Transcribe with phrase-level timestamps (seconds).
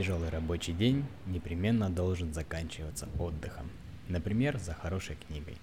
[0.00, 3.70] тяжелый рабочий день непременно должен заканчиваться отдыхом.
[4.08, 5.58] Например, за хорошей книгой.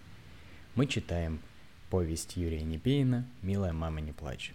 [0.76, 1.40] Мы читаем
[1.90, 4.54] повесть Юрия Непеина «Милая мама, не плачь».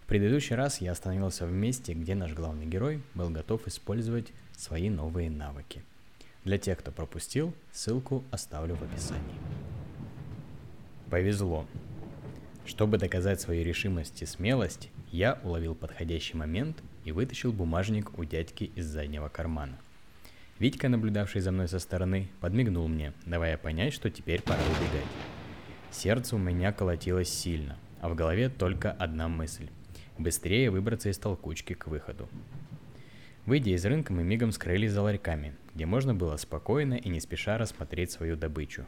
[0.00, 4.88] В предыдущий раз я остановился в месте, где наш главный герой был готов использовать свои
[4.88, 5.84] новые навыки.
[6.44, 9.38] Для тех, кто пропустил, ссылку оставлю в описании.
[11.10, 11.66] Повезло.
[12.64, 18.64] Чтобы доказать свою решимость и смелость, я уловил подходящий момент и вытащил бумажник у дядьки
[18.74, 19.78] из заднего кармана.
[20.58, 25.08] Витька, наблюдавший за мной со стороны, подмигнул мне, давая понять, что теперь пора убегать.
[25.90, 29.68] Сердце у меня колотилось сильно, а в голове только одна мысль–
[30.18, 32.28] быстрее выбраться из толкучки к выходу.
[33.46, 37.56] Выйдя из рынка, мы мигом скрылись за ларьками, где можно было спокойно и не спеша
[37.56, 38.84] рассмотреть свою добычу.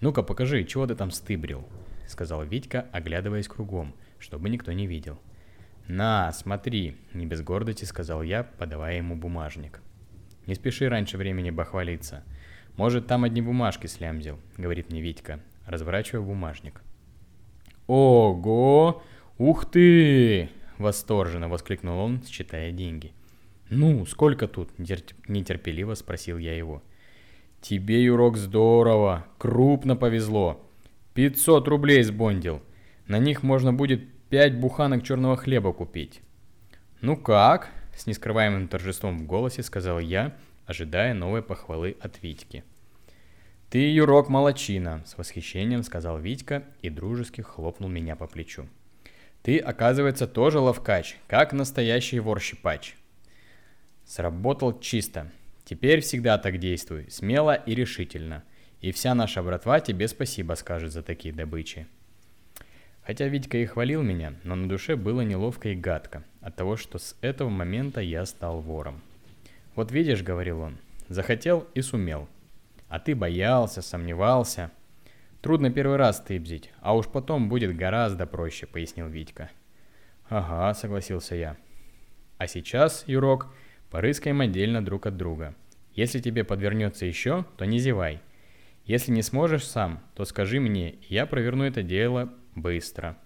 [0.00, 1.68] «Ну-ка, покажи, чего ты там стыбрил?»–
[2.08, 5.20] сказал Витька, оглядываясь кругом, чтобы никто не видел–
[5.88, 9.80] «На, смотри»,— не без гордости сказал я, подавая ему бумажник.
[10.46, 12.24] «Не спеши раньше времени бахвалиться.
[12.76, 16.82] Может, там одни бумажки слямзил»,— говорит мне Витька, разворачивая бумажник.
[17.86, 19.02] «Ого!
[19.38, 23.12] Ух ты!»— восторженно воскликнул он, считая деньги.
[23.70, 26.82] «Ну, сколько тут?»— нетерпеливо спросил я его.
[27.62, 29.26] «Тебе, Юрок, здорово!
[29.38, 30.62] Крупно повезло!
[31.14, 32.62] 500 рублей сбондил!
[33.06, 36.20] На них можно будет пять буханок черного хлеба купить.
[37.00, 42.64] «Ну как?»– с нескрываемым торжеством в голосе сказал я, ожидая новой похвалы от Витьки.
[43.70, 48.66] «Ты, Юрок, молочина!»– с восхищением сказал Витька и дружески хлопнул меня по плечу.
[49.42, 52.96] «Ты, оказывается, тоже ловкач, как настоящий вор-щипач!»
[54.04, 55.30] Сработал чисто.
[55.64, 58.42] Теперь всегда так действуй, смело и решительно.
[58.80, 61.86] И вся наша братва тебе спасибо скажет за такие добычи.
[63.08, 66.98] Хотя Витька и хвалил меня, но на душе было неловко и гадко от того, что
[66.98, 69.00] с этого момента я стал вором.
[69.74, 70.76] «Вот видишь»,— говорил он,—
[71.08, 72.28] «захотел и сумел.
[72.90, 74.70] А ты боялся, сомневался.
[75.40, 79.48] Трудно первый раз тыбзить, а уж потом будет гораздо проще»,— пояснил Витька.
[80.28, 81.56] «Ага»,— согласился я.
[82.36, 83.46] «А сейчас, Юрок,
[83.90, 85.54] порыскаем отдельно друг от друга.
[85.94, 88.20] Если тебе подвернется еще, то не зевай.
[88.84, 93.16] Если не сможешь сам, то скажи мне, и я проверну это дело Быстро.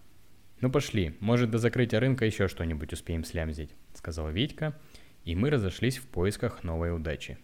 [0.61, 4.79] Ну пошли, может до закрытия рынка еще что-нибудь успеем слямзить, сказал Витька,
[5.25, 7.39] и мы разошлись в поисках новой удачи.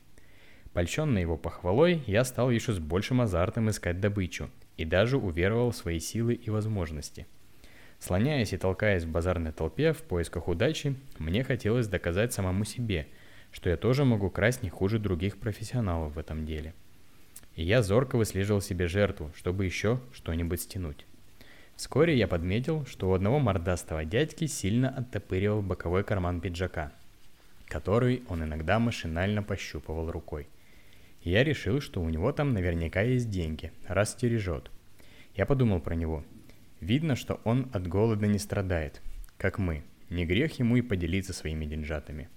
[0.75, 5.77] Польщенный его похвалой, я стал еще с большим азартом искать добычу и даже уверовал в
[5.77, 7.27] свои силы и возможности.
[7.99, 13.09] Слоняясь и толкаясь в базарной толпе в поисках удачи, мне хотелось доказать самому себе,
[13.51, 16.75] что я тоже могу красть не хуже других профессионалов в этом деле.
[17.57, 21.08] И я зорко выслеживал себе жертву, чтобы еще что-нибудь стянуть.
[21.79, 26.91] Вскоре я подметил, что у одного мордастого дядьки сильно оттопыривал боковой карман пиджака,
[27.67, 30.49] который он иногда машинально пощупывал рукой.
[31.23, 34.73] я решил, что у него там наверняка есть деньги, раз стережет.
[35.37, 36.25] Я подумал про него.
[36.81, 39.01] Видно, что он от голода не страдает,
[39.37, 39.85] как мы.
[40.11, 42.29] Не грех ему и поделиться своими деньжатами.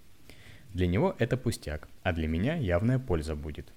[0.72, 3.74] Для него это пустяк, а для меня явная польза будет.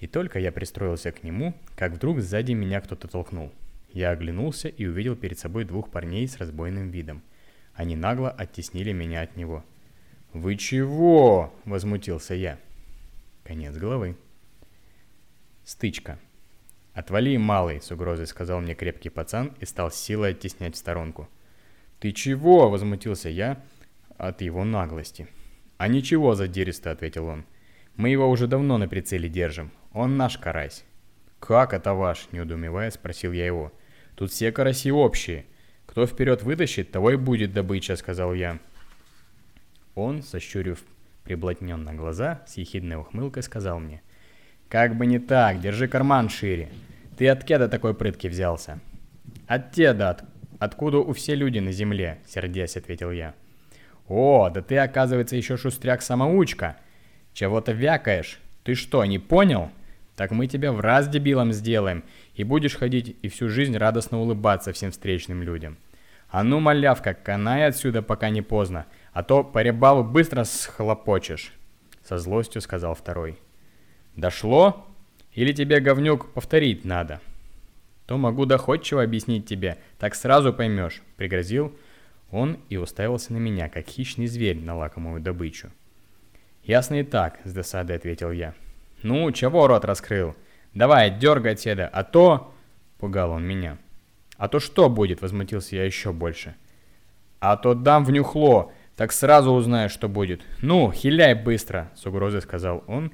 [0.00, 3.52] И только я пристроился к нему, как вдруг сзади меня кто-то толкнул–
[3.96, 7.22] я оглянулся и увидел перед собой двух парней с разбойным видом.
[7.72, 9.64] Они нагло оттеснили меня от него.
[10.34, 12.58] «Вы чего?»– возмутился я.
[13.42, 14.18] Конец головы.
[15.64, 16.18] Стычка.
[16.92, 21.26] «Отвали, малый!»– с угрозой сказал мне крепкий пацан и стал силой оттеснять в сторонку.
[21.98, 23.62] «Ты чего?»– возмутился я
[24.18, 25.26] от его наглости.
[25.78, 27.46] «А ничего, задиристо»,– ответил он.
[27.96, 29.70] «Мы его уже давно на прицеле держим.
[29.94, 30.84] Он наш карась».
[31.38, 33.72] «Как это ваш?»– неудумевая спросил я его.–
[34.16, 35.44] Тут все караси общие.
[35.86, 38.58] Кто вперед вытащит, того и будет добыча, сказал я.
[39.94, 40.82] Он, сощурив
[41.22, 44.02] приблотненно глаза, с ехидной ухмылкой сказал мне.
[44.68, 46.70] «Как бы не так, держи карман шире.
[47.18, 48.80] Ты от кеда такой прытки взялся?»
[49.46, 50.24] «От теда, от...
[50.58, 53.34] откуда у все люди на земле»,— сердясь ответил я.
[54.08, 56.76] «О, да ты, оказывается, еще шустряк-самоучка.
[57.32, 58.40] Чего-то вякаешь.
[58.64, 59.70] Ты что, не понял?
[60.16, 62.02] Так мы тебя в раз дебилом сделаем,
[62.36, 65.76] и будешь ходить и всю жизнь радостно улыбаться всем встречным людям.
[66.28, 71.52] А ну, малявка, канай отсюда, пока не поздно, а то по рябалу быстро схлопочешь,
[72.04, 73.38] со злостью сказал второй.
[74.14, 74.86] Дошло?
[75.32, 77.20] Или тебе, говнюк, повторить надо?
[78.06, 81.72] То могу доходчиво объяснить тебе, так сразу поймешь, пригрозил
[82.30, 85.70] он и уставился на меня, как хищный зверь на лакомую добычу.
[86.64, 88.54] «Ясно и так»,— с досадой ответил я.
[89.02, 90.34] «Ну, чего рот раскрыл?
[90.76, 92.52] Давай, дергай отседа, а то...»
[92.98, 93.78] Пугал он меня.
[94.36, 96.54] «А то что будет?»— возмутился я еще больше.
[97.40, 98.70] «А то дам в нюхло.
[98.94, 100.42] Так сразу узнаешь, что будет.
[100.60, 103.10] Ну, хиляй быстро, с угрозой сказал он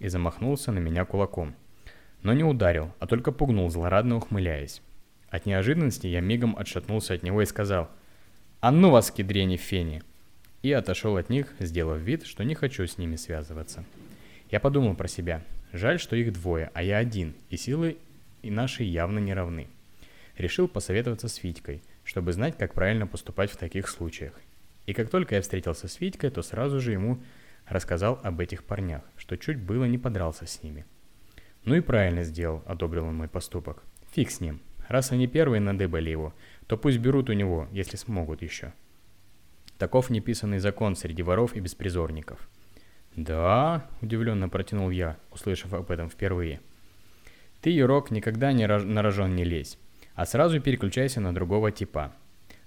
[0.00, 1.54] и замахнулся на меня кулаком.
[2.22, 4.82] Но не ударил, а только пугнул, злорадно ухмыляясь.
[5.28, 7.90] От неожиданности я мигом отшатнулся от него и сказал
[8.60, 10.02] «А ну вас, кедрени фени!»
[10.62, 13.84] и отошел от них, сделав вид, что не хочу с ними связываться.
[14.50, 15.42] Я подумал про себя.
[15.72, 17.96] Жаль, что их двое, а я один, и силы
[18.42, 19.68] и наши явно не равны.
[20.36, 24.38] Решил посоветоваться с Витькой, чтобы знать, как правильно поступать в таких случаях.
[24.86, 27.20] И как только я встретился с Витькой, то сразу же ему
[27.66, 30.84] рассказал об этих парнях, что чуть было не подрался с ними.
[31.64, 33.82] Ну и правильно сделал, одобрил он мой поступок.
[34.12, 34.60] Фиг с ним.
[34.88, 36.34] Раз они первые надыбали его,
[36.66, 38.72] то пусть берут у него, если смогут еще.
[39.78, 42.48] Таков неписанный закон среди воров и беспризорников.
[43.16, 46.60] «Да?»– удивленно протянул я, услышав об этом впервые.
[47.60, 48.82] «Ты, Юрок, никогда не рож...
[48.82, 49.78] на рожон не лезь,
[50.14, 52.12] а сразу переключайся на другого типа.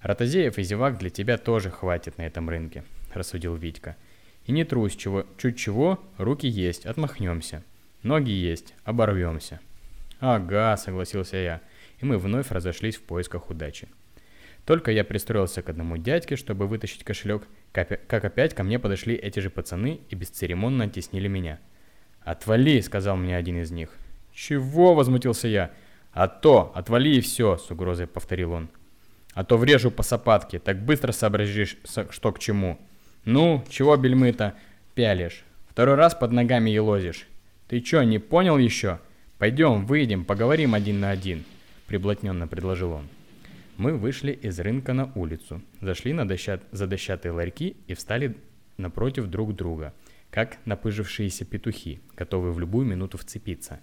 [0.02, 2.84] Ротозеев и зевак для тебя тоже хватит на этом рынке»,–
[3.14, 3.98] рассудил Витька.
[4.46, 7.64] «И не трусь, чего, чуть чего, руки есть, отмахнемся.
[8.04, 9.60] Ноги есть, оборвемся».
[10.22, 11.62] «Ага»,– согласился я,
[12.00, 13.90] и мы вновь разошлись в поисках удачи.
[14.66, 19.40] Только я пристроился к одному дядьке, чтобы вытащить кошелек, как опять ко мне подошли эти
[19.40, 21.60] же пацаны и бесцеремонно оттеснили меня.
[22.22, 23.90] «Отвали!»— сказал мне один из них.
[24.34, 25.72] «Чего?»— возмутился я.
[26.12, 26.72] «А то!
[26.76, 28.70] Отвали и все!»— с угрозой повторил он.
[29.34, 31.78] «А то врежу по сапатке, так быстро сообразишь,
[32.10, 32.80] что к чему.
[33.24, 34.56] Ну, чего бельмы-то
[34.96, 35.44] пялишь?
[35.70, 37.28] Второй раз под ногами елозишь.
[37.68, 39.00] Ты чё, не понял еще?
[39.38, 41.46] Пойдем, выйдем, поговорим один на один»,—
[41.88, 43.08] приблотненно предложил он.
[43.78, 48.36] Мы вышли из рынка на улицу, зашли на дощат, за дощатые ларьки и встали
[48.78, 49.94] напротив друг друга,
[50.32, 53.80] как напыжившиеся петухи, готовые в любую минуту вцепиться.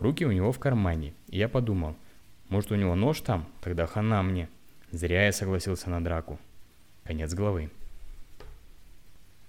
[0.00, 1.94] Руки у него в кармане, и я подумал,
[2.48, 3.46] может у него нож там?
[3.60, 4.48] Тогда хана мне.
[4.90, 6.40] Зря я согласился на драку.
[7.04, 7.70] Конец главы.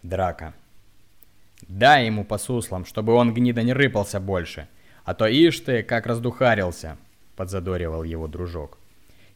[0.03, 0.53] Драка.
[1.68, 4.68] Дай ему по суслам, чтобы он гнида не рыпался больше.
[5.03, 6.97] А то ишь ты, как раздухарился,
[7.35, 8.77] подзадоривал его дружок.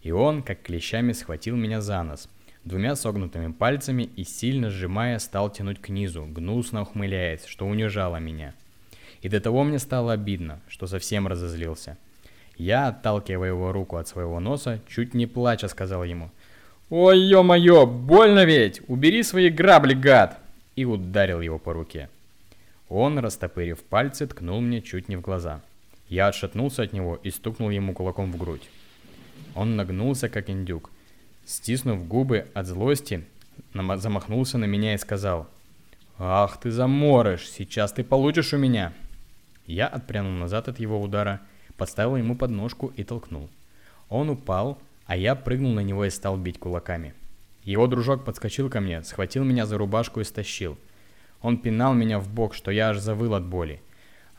[0.04, 2.30] И он, как клещами, схватил меня за нос.
[2.66, 8.54] Двумя согнутыми пальцами и сильно сжимая, стал тянуть к низу, гнусно ухмыляясь, что унижало меня.
[9.22, 11.98] И до того мне стало обидно, что совсем разозлился.
[12.58, 16.30] Я, отталкивая его руку от своего носа, чуть не плача сказал ему
[16.90, 18.82] «Ой, ё-моё, больно ведь!
[18.88, 20.38] Убери свои грабли, гад!»
[20.76, 22.10] и ударил его по руке.
[22.90, 25.62] Он, растопырив пальцы, ткнул мне чуть не в глаза.
[26.10, 28.70] Я отшатнулся от него и стукнул ему кулаком в грудь.
[29.56, 30.90] Он нагнулся, как индюк.
[31.46, 33.26] Стиснув губы от злости,
[33.74, 35.48] замахнулся на меня и сказал,
[36.18, 38.94] «Ах ты заморыш, сейчас ты получишь у меня!»
[39.66, 41.42] Я отпрянул назад от его удара,
[41.78, 43.50] поставил ему подножку и толкнул.
[44.10, 47.14] Он упал, а я прыгнул на него и стал бить кулаками.
[47.64, 50.78] Его дружок подскочил ко мне, схватил меня за рубашку и стащил.
[51.42, 53.82] Он пинал меня в бок, что я аж завыл от боли.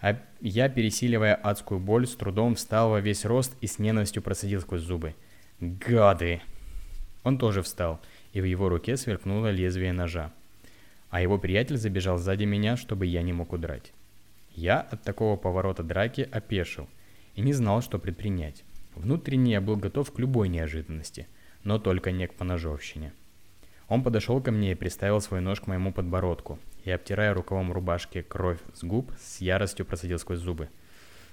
[0.05, 4.61] А я, пересиливая адскую боль, с трудом встал во весь рост и с ненавистью процедил
[4.61, 5.15] сквозь зубы.
[5.61, 6.43] «Гады!»
[7.23, 8.03] Он тоже встал,
[8.35, 10.31] и в его руке сверкнуло лезвие ножа.
[11.09, 13.95] А его приятель забежал сзади меня, чтобы я не мог удрать.
[14.51, 16.87] Я от такого поворота драки опешил
[17.35, 18.63] и не знал, что предпринять.
[18.95, 21.29] Внутренне я был готов к любой неожиданности,
[21.63, 23.15] но только не к поножовщине.
[23.89, 28.23] Он подошел ко мне и приставил свой нож к моему подбородку, и, обтирая рукавом рубашки
[28.23, 30.69] кровь с губ, с яростью процедил сквозь зубы.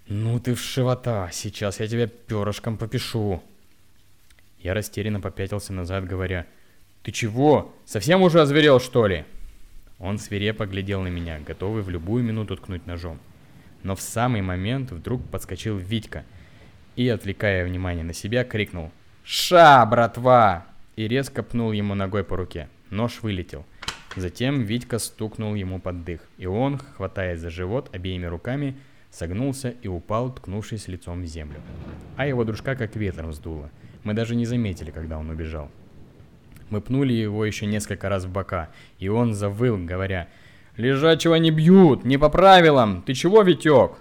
[0.08, 3.44] «Ну ты вшивота, сейчас я тебя перышком попишу!»
[4.60, 6.46] Я растерянно попятился назад, говоря,
[7.04, 7.74] «Ты чего?
[7.86, 9.26] Совсем уже озверел, что ли?»
[10.00, 13.20] Он свирепо глядел на меня, готовый в любую минуту ткнуть ножом.
[13.84, 16.24] Но в самый момент вдруг подскочил Витька
[16.96, 18.92] и, отвлекая внимание на себя, крикнул
[19.24, 20.66] «Ша, братва!»
[20.96, 22.68] и резко пнул ему ногой по руке.
[22.90, 23.66] Нож вылетел.
[24.16, 28.76] Затем Витька стукнул ему под дых, и он, хватаясь за живот обеими руками,
[29.10, 31.62] согнулся и упал, ткнувшись лицом в землю.
[32.18, 33.70] А его дружка как ветром сдуло.
[34.04, 35.70] Мы даже не заметили, когда он убежал.
[36.70, 40.28] Мы пнули его еще несколько раз в бока, и он завыл, говоря,
[40.78, 43.92] «Лежачего не бьют, не по правилам, ты чего, Витек?»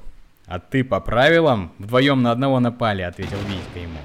[0.47, 1.73] «А ты по правилам?
[1.79, 3.99] Вдвоем на одного напали»,— ответил Витька ему.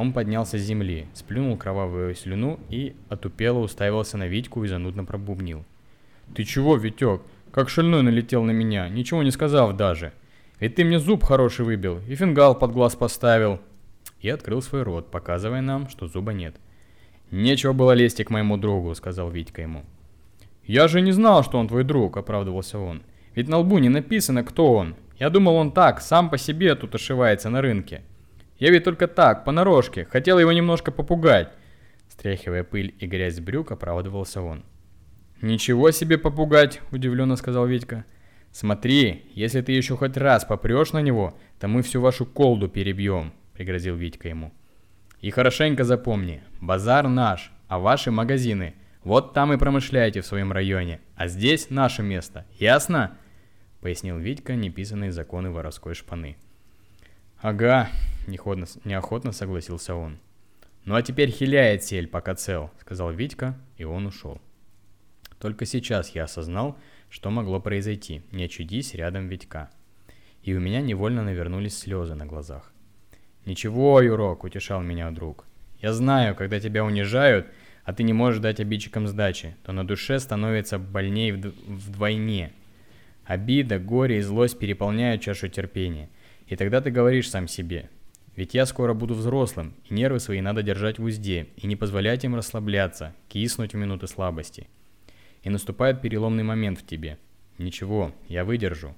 [0.00, 5.66] Он поднялся с земли, сплюнул кровавую слюну и отупело уставился на Витьку и занудно пробубнил.
[6.34, 7.20] «Ты чего, Витек?
[7.52, 10.14] Как шальной налетел на меня, ничего не сказав даже.
[10.58, 13.60] Ведь ты мне зуб хороший выбил и фингал под глаз поставил».
[14.22, 16.56] И открыл свой рот, показывая нам, что зуба нет.
[17.30, 19.84] «Нечего было лезть к моему другу»,— сказал Витька ему.
[20.64, 23.02] «Я же не знал, что он твой друг»,— оправдывался он.
[23.34, 24.96] «Ведь на лбу не написано, кто он.
[25.18, 28.00] Я думал, он так, сам по себе тут ошивается на рынке.
[28.60, 31.48] Я ведь только так, понарошке, хотел его немножко попугать.
[32.08, 34.64] Стряхивая пыль и грязь с брюк, оправдывался он.
[35.40, 38.04] «Ничего себе попугать!»– удивленно сказал Витька.
[38.52, 43.32] «Смотри, если ты еще хоть раз попрешь на него, то мы всю вашу колду перебьем»,–
[43.54, 44.52] пригрозил Витька ему.
[45.22, 48.74] «И хорошенько запомни, базар наш, а ваши магазины.
[49.02, 53.16] Вот там и промышляйте в своем районе, а здесь наше место, ясно?»–
[53.80, 56.36] пояснил Витька неписанные законы воровской шпаны.
[57.40, 57.88] «Ага»,–
[58.26, 60.18] неохотно, неохотно согласился он.
[60.84, 64.40] «Ну а теперь хиляет сель, пока цел»,– сказал Витька, и он ушел.
[65.38, 69.70] Только сейчас я осознал, что могло произойти, не очудись рядом Витька.
[70.42, 72.72] И у меня невольно навернулись слезы на глазах.
[73.46, 75.44] «Ничего, Юрок»,— утешал меня друг.
[75.80, 77.46] «Я знаю, когда тебя унижают,
[77.84, 82.52] а ты не можешь дать обидчикам сдачи, то на душе становится больнее вд- вдвойне.
[83.24, 86.10] Обида, горе и злость переполняют чашу терпения.
[86.46, 87.88] И тогда ты говоришь сам себе,
[88.36, 92.24] ведь я скоро буду взрослым, и нервы свои надо держать в узде, и не позволять
[92.24, 94.68] им расслабляться, киснуть в минуты слабости
[95.42, 97.18] и наступает переломный момент в тебе.
[97.58, 98.96] Ничего, я выдержу.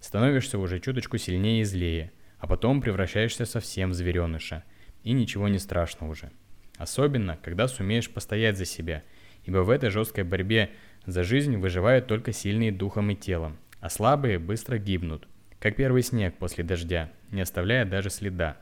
[0.00, 4.64] Становишься уже чуточку сильнее и злее, а потом превращаешься совсем в звереныша,
[5.02, 6.30] и ничего не страшно уже.
[6.76, 9.02] Особенно, когда сумеешь постоять за себя,
[9.44, 10.70] ибо в этой жесткой борьбе
[11.06, 15.26] за жизнь выживают только сильные духом и телом, а слабые быстро гибнут,
[15.58, 18.56] как первый снег после дождя, не оставляя даже следа.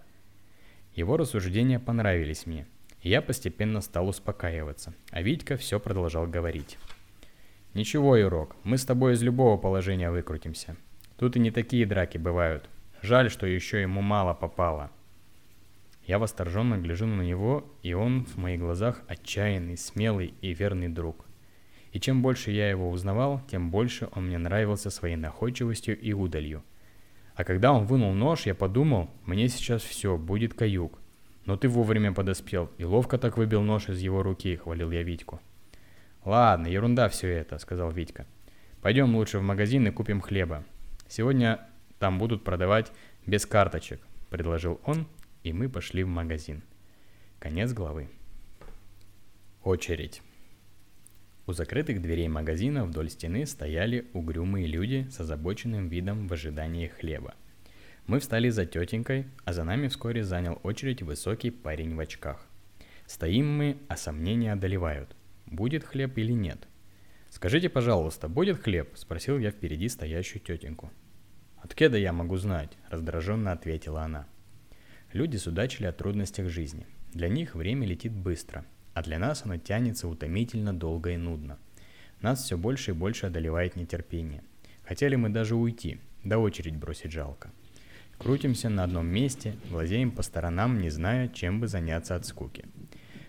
[0.95, 2.67] Его рассуждения понравились мне,
[3.03, 6.79] и я постепенно стал успокаиваться, а Витька все продолжал говорить.
[7.75, 10.77] Ничего, Юрок, мы с тобой из любого положения выкрутимся.
[11.19, 12.71] Тут и не такие драки бывают.
[13.03, 14.91] Жаль, что еще ему мало попало.
[16.07, 21.27] Я восторженно гляжу на него, и он в моих глазах отчаянный, смелый и верный друг.
[21.93, 26.63] И чем больше я его узнавал, тем больше он мне нравился своей находчивостью и удалью.
[27.37, 30.99] А когда он вынул нож, я подумал, мне сейчас все, будет каюк.
[31.45, 35.40] Но ты вовремя подоспел и ловко так выбил нож из его руки, хвалил я Витьку.
[36.25, 38.26] «Ладно, ерунда все это»,— сказал Витька.
[38.81, 40.64] «Пойдем лучше в магазин и купим хлеба.
[41.09, 41.61] Сегодня
[42.00, 42.90] там будут продавать
[43.26, 44.00] без карточек»,—
[44.31, 45.07] предложил он,
[45.45, 46.62] и мы пошли в магазин.
[47.38, 48.09] Конец главы.
[49.62, 50.23] Очередь.
[51.47, 57.35] У закрытых дверей магазина вдоль стены стояли угрюмые люди с озабоченным видом в ожидании хлеба.
[58.07, 62.47] Мы встали за тетенькой, а за нами вскоре занял очередь высокий парень в очках.
[63.07, 66.69] Стоим мы, а сомнения одолевают будет хлеб или нет.
[67.31, 70.91] «Скажите, пожалуйста, будет хлеб?»– спросил я впереди стоящую тетеньку.
[71.57, 74.26] «Откеда я могу знать?»– раздраженно ответила она.
[75.12, 76.87] Люди судачили о трудностях жизни.
[77.12, 78.65] Для них время летит быстро,
[78.97, 81.59] а для нас оно тянется утомительно долго и нудно.
[82.21, 84.43] Нас все больше и больше одолевает нетерпение.
[84.85, 87.50] Хотели мы даже уйти, да очередь бросить жалко.
[88.19, 92.65] Крутимся на одном месте, глазеем по сторонам, не зная, чем бы заняться от скуки–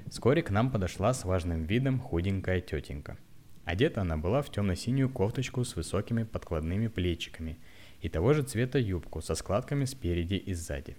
[0.10, 3.18] Вскоре к нам подошла с важным видом худенькая тетенька.
[3.66, 7.60] Одета она была в темно-синюю кофточку с высокими подкладными плечиками
[8.02, 10.96] и того же цвета юбку со складками спереди и сзади.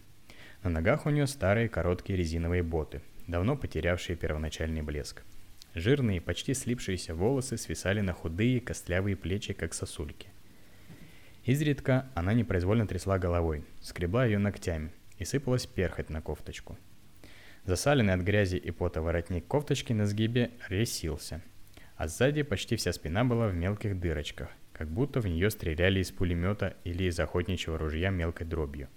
[0.62, 5.23] На ногах у нее старые короткие резиновые боты, давно потерявшие первоначальный блеск.
[5.75, 10.28] Жирные, почти слипшиеся волосы свисали на худые, костлявые плечи, как сосульки.
[11.44, 16.76] Изредка она непроизвольно трясла головой, скребла ее ногтями и сыпалась перхоть на кофточку–
[17.68, 21.42] Засаленный от грязи и пота воротник кофточки на сгибе ресился,
[21.97, 26.11] а сзади почти вся спина была в мелких дырочках, как будто в нее стреляли из
[26.11, 28.88] пулемета или из охотничьего ружья мелкой дробью.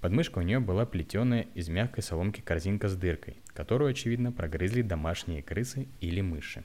[0.00, 5.42] Подмышка у нее была плетеная из мягкой соломки корзинка с дыркой, которую, очевидно, прогрызли домашние
[5.42, 6.62] крысы или мыши.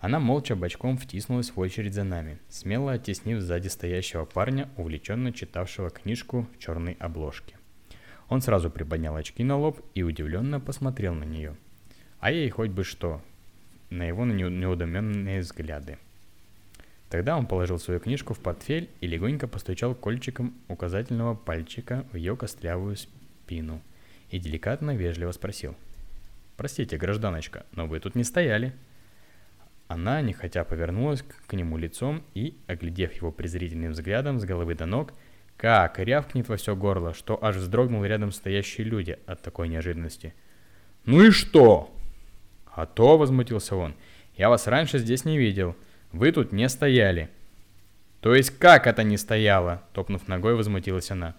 [0.00, 5.90] Она молча бочком втиснулась в очередь за нами, смело оттеснив сзади стоящего парня, увлеченно читавшего
[5.90, 7.56] книжку в черной обложке.
[8.28, 11.56] Он сразу приподнял очки на лоб и удивленно посмотрел на нее.
[12.20, 13.22] А ей хоть бы что,
[13.90, 15.98] на его неудоменные взгляды.
[17.08, 22.36] Тогда он положил свою книжку в портфель и легонько постучал кольчиком указательного пальчика в ее
[22.36, 23.80] костлявую спину
[24.30, 25.76] и деликатно вежливо спросил.
[26.56, 28.72] «Простите, гражданочка, но вы тут не стояли».
[29.88, 35.12] Она, нехотя, повернулась к нему лицом и, оглядев его презрительным взглядом с головы до ног,
[35.56, 40.34] как рявкнет во все горло, что аж вздрогнул рядом стоящие люди от такой неожиданности.
[41.04, 41.94] «Ну и что?»
[42.66, 43.94] «А то»,— возмутился он,—
[44.36, 45.76] «я вас раньше здесь не видел.
[46.16, 47.28] Вы тут не стояли».
[48.20, 51.34] «То есть как это не стояло?»— топнув ногой, возмутилась она.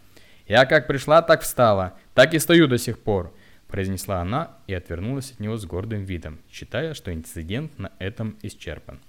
[0.47, 1.93] «Я как пришла, так встала.
[2.13, 3.33] Так и стою до сих пор»,—
[3.67, 8.99] произнесла она и отвернулась от него с гордым видом, считая, что инцидент на этом исчерпан.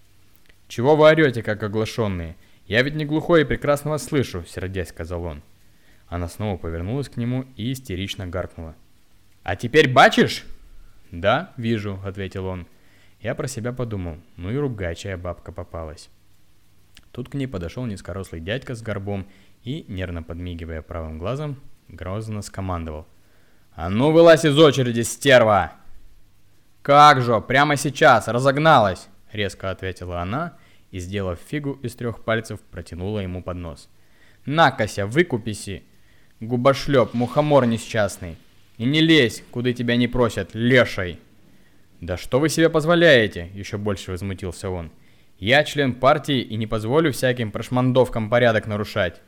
[0.66, 2.34] «Чего вы орете, как оглашенные?
[2.68, 5.42] «Я ведь не глухой и прекрасно вас слышу»,— сердясь сказал он.
[6.06, 8.75] Она снова повернулась к нему и истерично гаркнула.
[9.42, 10.44] «А теперь бачишь?»
[11.10, 12.66] «Да, вижу»,— ответил он.
[13.20, 16.08] Я про себя подумал, ну и ругачая бабка попалась.
[17.10, 19.26] Тут к ней подошел низкорослый дядька с горбом
[19.64, 21.56] и, нервно подмигивая правым глазом,
[21.88, 23.06] грозно скомандовал.
[23.75, 25.72] «А ну вылазь из очереди, стерва!»
[26.82, 30.54] «Как же, прямо сейчас, разогналась!»— резко ответила она
[30.90, 33.88] и, сделав фигу из трех пальцев, протянула ему под нос.
[34.46, 35.82] «На-кася, выкуписи!
[36.40, 38.37] Губошлеп, мухомор несчастный!
[38.78, 41.18] И не лезь, куда тебя не просят, леший!»
[42.00, 44.93] «Да что вы себе позволяете?»— еще больше возмутился он.
[45.38, 49.21] «Я член партии и не позволю всяким прошмандовкам порядок нарушать!»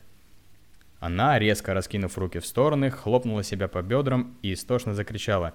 [1.01, 5.55] Она, резко раскинув руки в стороны, хлопнула себя по бедрам и истошно закричала.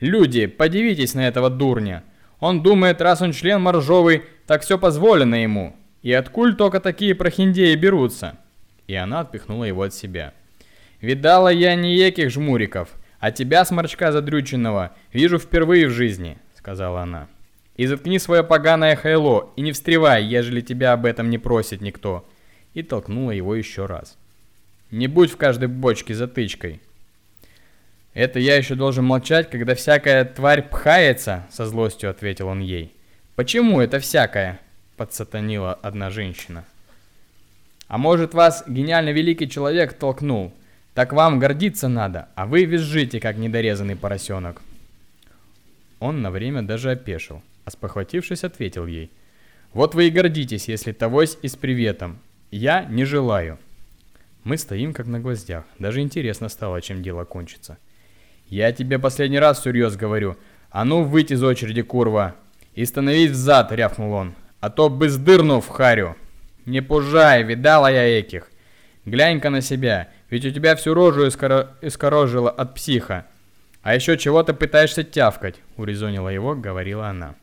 [0.00, 2.02] «Люди, подивитесь на этого дурня!
[2.40, 5.76] Он думает, раз он член моржовый, так все позволено ему.
[6.02, 8.38] И откуль только такие прохиндеи берутся?»
[8.88, 10.34] И она отпихнула его от себя.
[11.00, 12.88] «Видала я не еких жмуриков,
[13.20, 16.38] а тебя, сморчка задрюченного, вижу впервые в жизни»,—
[16.68, 17.28] сказала она.
[17.76, 22.28] «И заткни свое поганое хайло, и не встревай, ежели тебя об этом не просит никто».
[22.74, 24.18] И толкнула его еще раз.
[24.90, 26.80] Не будь в каждой бочке затычкой.
[28.12, 32.92] Это я еще должен молчать, когда всякая тварь пхается, со злостью ответил он ей.
[33.34, 34.60] Почему это всякая?
[34.96, 36.64] Подсатанила одна женщина.
[37.86, 40.52] А может вас гениально великий человек толкнул?
[40.94, 44.60] Так вам гордиться надо, а вы визжите, как недорезанный поросенок.
[46.00, 49.10] Он на время даже опешил, а спохватившись, ответил ей.
[49.72, 52.18] Вот вы и гордитесь, если тогось и с приветом.
[52.50, 53.58] Я не желаю.
[54.44, 55.64] Мы стоим как на гвоздях.
[55.78, 57.78] Даже интересно стало, чем дело кончится.
[58.46, 60.36] Я тебе последний раз всерьез говорю.
[60.70, 62.34] А ну выйти из очереди, курва.
[62.74, 64.34] И становись взад, рявкнул он.
[64.60, 66.16] А то бы сдырну в харю.
[66.64, 68.50] Не пужай, видала я этих.
[69.04, 71.76] Глянь-ка на себя, ведь у тебя всю рожу искоро...
[71.80, 73.26] искорожило от психа.
[73.82, 77.34] А еще чего ты пытаешься тявкать, урезонила его, говорила она.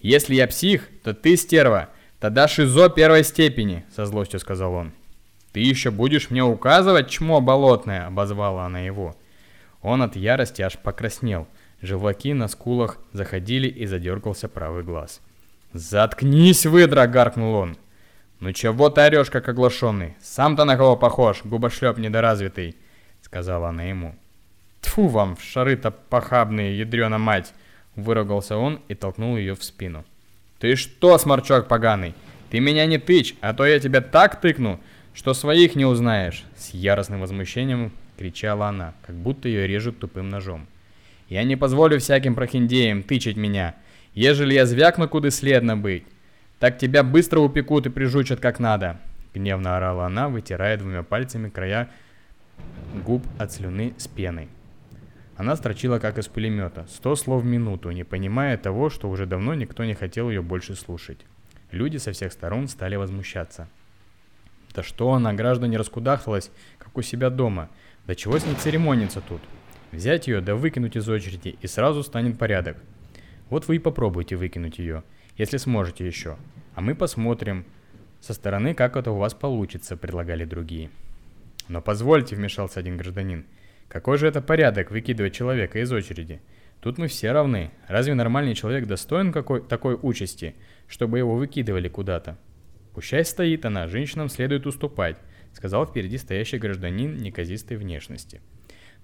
[0.00, 4.92] Если я псих, то ты стерва, тогда шизо первой степени, со злостью сказал он.
[5.52, 9.16] «Ты еще будешь мне указывать, чмо болотное?»– обозвала она его.
[9.82, 11.48] Он от ярости аж покраснел.
[11.80, 15.20] Желваки на скулах заходили и задергался правый глаз.
[15.72, 17.76] «Заткнись, выдра!»– гаркнул он.
[18.40, 20.16] «Ну чего ты орешь, как оглашенный?
[20.20, 22.76] Сам-то на кого похож, губошлеп недоразвитый!»–
[23.22, 24.14] сказала она ему.
[24.80, 27.52] Тфу вам, шары-то похабные, ядрена мать!»–
[27.96, 30.04] выругался он и толкнул ее в спину.
[30.58, 32.14] «Ты что, сморчок поганый?
[32.50, 34.80] Ты меня не тычь, а то я тебя так тыкну,
[35.14, 40.66] что своих не узнаешь!» С яростным возмущением кричала она, как будто ее режут тупым ножом.
[41.28, 43.74] «Я не позволю всяким прохиндеям тычать меня,
[44.14, 46.04] ежели я звякну, куда следно быть.
[46.58, 48.98] Так тебя быстро упекут и прижучат как надо!»
[49.34, 51.90] Гневно орала она, вытирая двумя пальцами края
[53.04, 54.48] губ от слюны с пеной.
[55.38, 59.54] Она строчила как из пулемета, сто слов в минуту, не понимая того, что уже давно
[59.54, 61.20] никто не хотел ее больше слушать.
[61.70, 63.68] Люди со всех сторон стали возмущаться.
[64.74, 67.70] Да что она, граждане, раскудахталась, как у себя дома.
[68.04, 69.40] Да чего с ней церемониться тут?
[69.92, 72.76] Взять ее да выкинуть из очереди, и сразу станет порядок.
[73.48, 75.04] Вот вы и попробуйте выкинуть ее,
[75.36, 76.36] если сможете еще.
[76.74, 77.64] А мы посмотрим
[78.20, 80.90] со стороны, как это у вас получится, предлагали другие.
[81.68, 83.44] Но позвольте, вмешался один гражданин.
[83.88, 86.40] Какой же это порядок выкидывать человека из очереди?
[86.80, 87.70] Тут мы все равны.
[87.88, 90.54] Разве нормальный человек достоин какой, такой участи,
[90.86, 92.38] чтобы его выкидывали куда-то?
[92.98, 95.16] «Пущай стоит она, женщинам следует уступать»,—
[95.52, 98.40] сказал впереди стоящий гражданин неказистой внешности.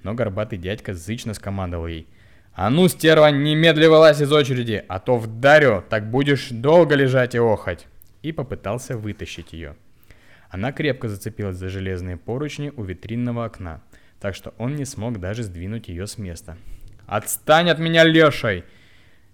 [0.03, 2.09] Но горбатый дядька зычно скомандовал ей.
[2.55, 7.38] «А ну, стерва, немедля вылазь из очереди, а то вдарю, так будешь долго лежать и
[7.38, 7.87] охать!»
[8.23, 9.77] И попытался вытащить ее.
[10.51, 13.83] Она крепко зацепилась за железные поручни у витринного окна,
[14.24, 16.56] так что он не смог даже сдвинуть ее с места.
[17.06, 18.64] «Отстань от меня, лешей!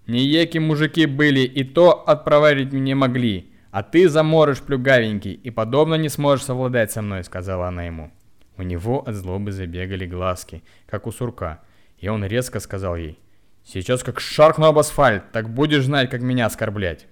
[0.08, 5.94] Не еки мужики были, и то отпроварить не могли!» «А ты заморыш плюгавенький, и подобно
[5.94, 8.10] не сможешь совладать со мной»,— сказала она ему.
[8.56, 11.60] У него от злобы забегали глазки, как у сурка,
[11.98, 13.16] и он резко сказал ей,
[13.64, 17.06] «Сейчас как шаркну об асфальт, так будешь знать, как меня оскорблять.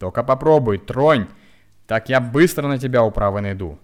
[0.00, 1.28] Только попробуй, тронь,
[1.86, 3.78] так я быстро на тебя управы найду.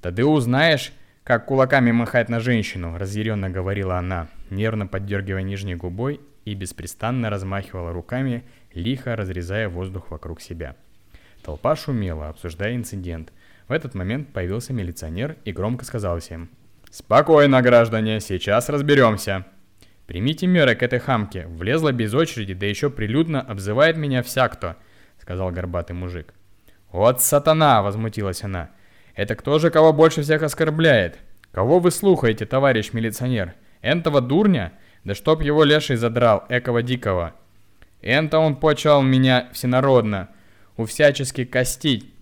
[0.00, 0.92] Тогда узнаешь,
[1.24, 7.92] как кулаками махать на женщину»,— разъяренно говорила она, нервно поддергивая нижней губой и беспрестанно размахивала
[7.92, 10.76] руками, лихо разрезая воздух вокруг себя.
[11.42, 13.32] Толпа шумела, обсуждая инцидент.
[13.68, 16.50] В этот момент появился милиционер и громко сказал всем.
[16.90, 19.46] «Спокойно, граждане, сейчас разберемся!»
[20.06, 24.76] «Примите меры к этой хамке, влезла без очереди, да еще прилюдно обзывает меня всяк-кто»,—
[25.18, 26.34] сказал горбатый мужик.
[26.90, 28.70] «Вот сатана!»— возмутилась она.
[29.14, 31.18] «Это кто же кого больше всех оскорбляет?
[31.50, 33.54] Кого вы слухаете, товарищ милиционер?
[33.82, 34.72] Энтого дурня?
[35.04, 37.34] Да чтоб его леший задрал, экого дикого!»
[38.02, 40.28] Это он почал меня всенародно,
[40.76, 42.12] у всячески костить.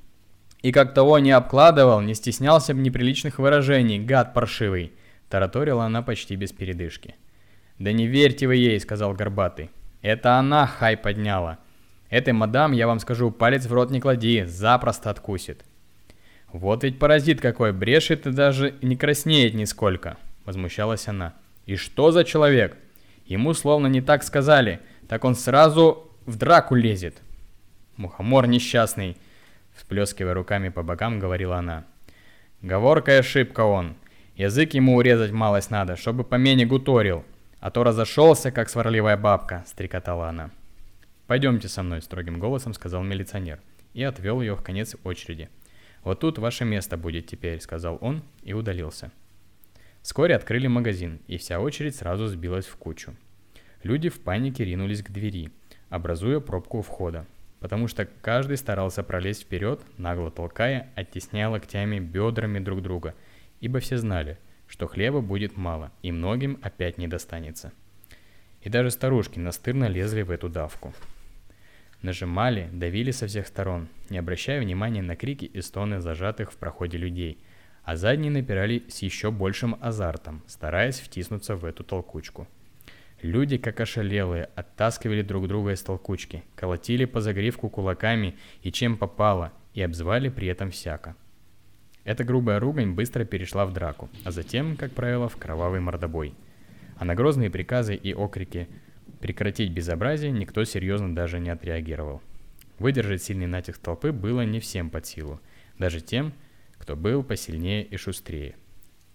[0.62, 4.92] И как того не обкладывал, не стеснялся бы неприличных выражений, гад паршивый.
[5.30, 7.14] Тараторила она почти без передышки.
[7.78, 9.70] «Да не верьте вы ей»,— сказал Горбатый.
[10.02, 11.58] «Это она хай подняла.
[12.10, 15.64] Этой мадам, я вам скажу, палец в рот не клади, запросто откусит».
[16.52, 21.34] «Вот ведь паразит какой, брешет и даже не краснеет нисколько»,— возмущалась она.
[21.66, 22.76] «И что за человек?
[23.26, 27.22] Ему словно не так сказали, так он сразу в драку лезет».
[27.96, 29.16] «Мухомор несчастный»,—
[29.76, 31.84] всплескивая руками по бокам, говорила она.
[32.62, 33.94] «Говорка и ошибка он.
[34.34, 37.24] Язык ему урезать малость надо, чтобы помене гуторил.
[37.60, 40.50] А то разошелся, как сварливая бабка»,— стрекотала она.
[41.26, 43.60] «Пойдемте со мной»,— строгим голосом сказал милиционер
[43.92, 45.48] и отвел ее в конец очереди.
[46.02, 49.10] «Вот тут ваше место будет теперь»,— сказал он и удалился.
[50.02, 53.14] Вскоре открыли магазин, и вся очередь сразу сбилась в кучу.
[53.82, 55.50] Люди в панике ринулись к двери,
[55.90, 57.26] образуя пробку у входа,
[57.60, 63.14] потому что каждый старался пролезть вперед, нагло толкая, оттесняя локтями, бедрами друг друга,
[63.60, 67.72] ибо все знали, что хлеба будет мало, и многим опять не достанется.
[68.62, 70.94] И даже старушки настырно лезли в эту давку.
[72.02, 76.96] Нажимали, давили со всех сторон, не обращая внимания на крики и стоны зажатых в проходе
[76.96, 77.38] людей,
[77.84, 82.48] а задние напирали с еще большим азартом, стараясь втиснуться в эту толкучку.
[83.20, 89.52] Люди, как ошалелые, оттаскивали друг друга из толкучки, колотили по загривку кулаками и чем попало,
[89.74, 91.16] и обзывали при этом всяко.
[92.04, 96.34] Эта грубая ругань быстро перешла в драку, а затем, как правило, в кровавый мордобой.
[96.96, 98.68] А на грозные приказы и окрики
[99.20, 102.22] Прекратить безобразие никто серьезно даже не отреагировал.
[102.78, 105.40] Выдержать сильный натиск толпы было не всем под силу,
[105.78, 106.32] даже тем,
[106.78, 108.56] кто был посильнее и шустрее.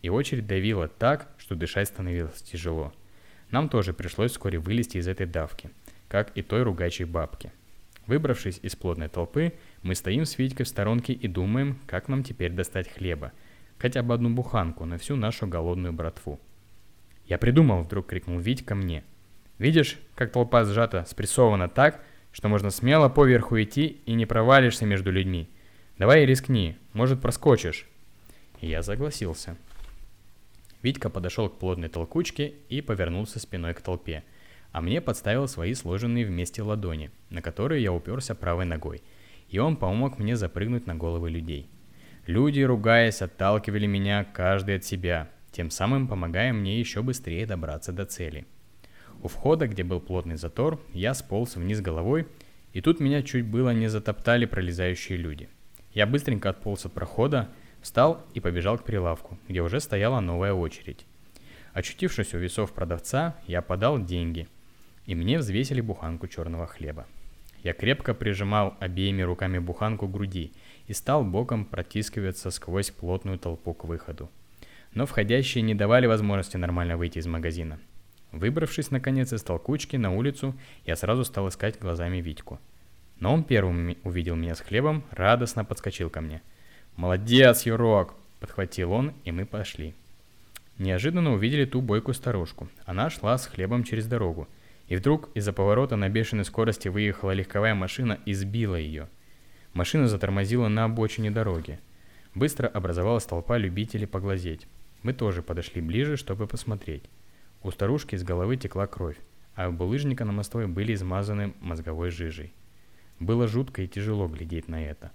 [0.03, 2.93] И очередь давила так, что дышать становилось тяжело.
[3.49, 5.71] Нам тоже пришлось вскоре вылезти из этой давки,
[6.07, 7.51] как и той ругачей бабки.
[8.05, 12.51] Выбравшись из плотной толпы, мы стоим с Витькой в сторонке и думаем, как нам теперь
[12.51, 13.31] достать хлеба.
[13.79, 16.39] Хотя бы одну буханку на всю нашу голодную братву.
[17.25, 19.03] «Я придумал!»— вдруг крикнул Витька мне—
[19.57, 25.11] Видишь, как толпа сжата, спрессована так, что можно смело поверху идти и не провалишься между
[25.11, 25.49] людьми.
[25.97, 27.87] Давай рискни, может проскочишь.
[28.59, 29.55] Я согласился.
[30.81, 34.23] Витька подошел к плотной толкучке и повернулся спиной к толпе,
[34.73, 39.01] а мне подставил свои сложенные вместе ладони, на которые я уперся правой ногой,
[39.47, 41.69] и он помог мне запрыгнуть на головы людей.
[42.27, 48.05] Люди, ругаясь, отталкивали меня каждый от себя, тем самым помогая мне еще быстрее добраться до
[48.05, 48.45] цели–
[49.21, 52.27] у входа, где был плотный затор, я сполз вниз головой,
[52.73, 55.49] и тут меня чуть было не затоптали пролезающие люди.
[55.93, 57.49] Я быстренько отполз от прохода,
[57.81, 61.05] встал и побежал к прилавку, где уже стояла новая очередь.
[61.73, 64.47] Очутившись у весов продавца, я подал деньги,
[65.05, 67.05] и мне взвесили буханку черного хлеба.
[67.63, 70.51] Я крепко прижимал обеими руками буханку к груди
[70.87, 74.29] и стал боком протискиваться сквозь плотную толпу к выходу.
[74.93, 77.79] Но входящие не давали возможности нормально выйти из магазина–
[78.35, 80.53] Выбравшись, наконец, из толкучки на улицу,
[80.85, 82.59] я сразу стал искать глазами Витьку.
[83.17, 86.41] Но он первым увидел меня с хлебом, радостно подскочил ко мне.
[86.97, 89.95] «Молодец, Юрок!»– подхватил он, и мы пошли.
[90.77, 92.67] Неожиданно увидели ту бойкую старушку.
[92.85, 94.49] Она шла с хлебом через дорогу.
[94.89, 99.07] И вдруг из-за поворота на бешеной скорости выехала легковая машина и сбила ее.
[99.73, 101.79] Машина затормозила на обочине дороги.
[102.33, 104.67] Быстро образовалась толпа любителей поглазеть.
[105.03, 107.03] Мы тоже подошли ближе, чтобы посмотреть.
[107.63, 109.17] У старушки из головы текла кровь,
[109.55, 112.53] а у булыжника на мостовой были измазаны мозговой жижей.
[113.19, 115.11] Было жутко и тяжело глядеть на это.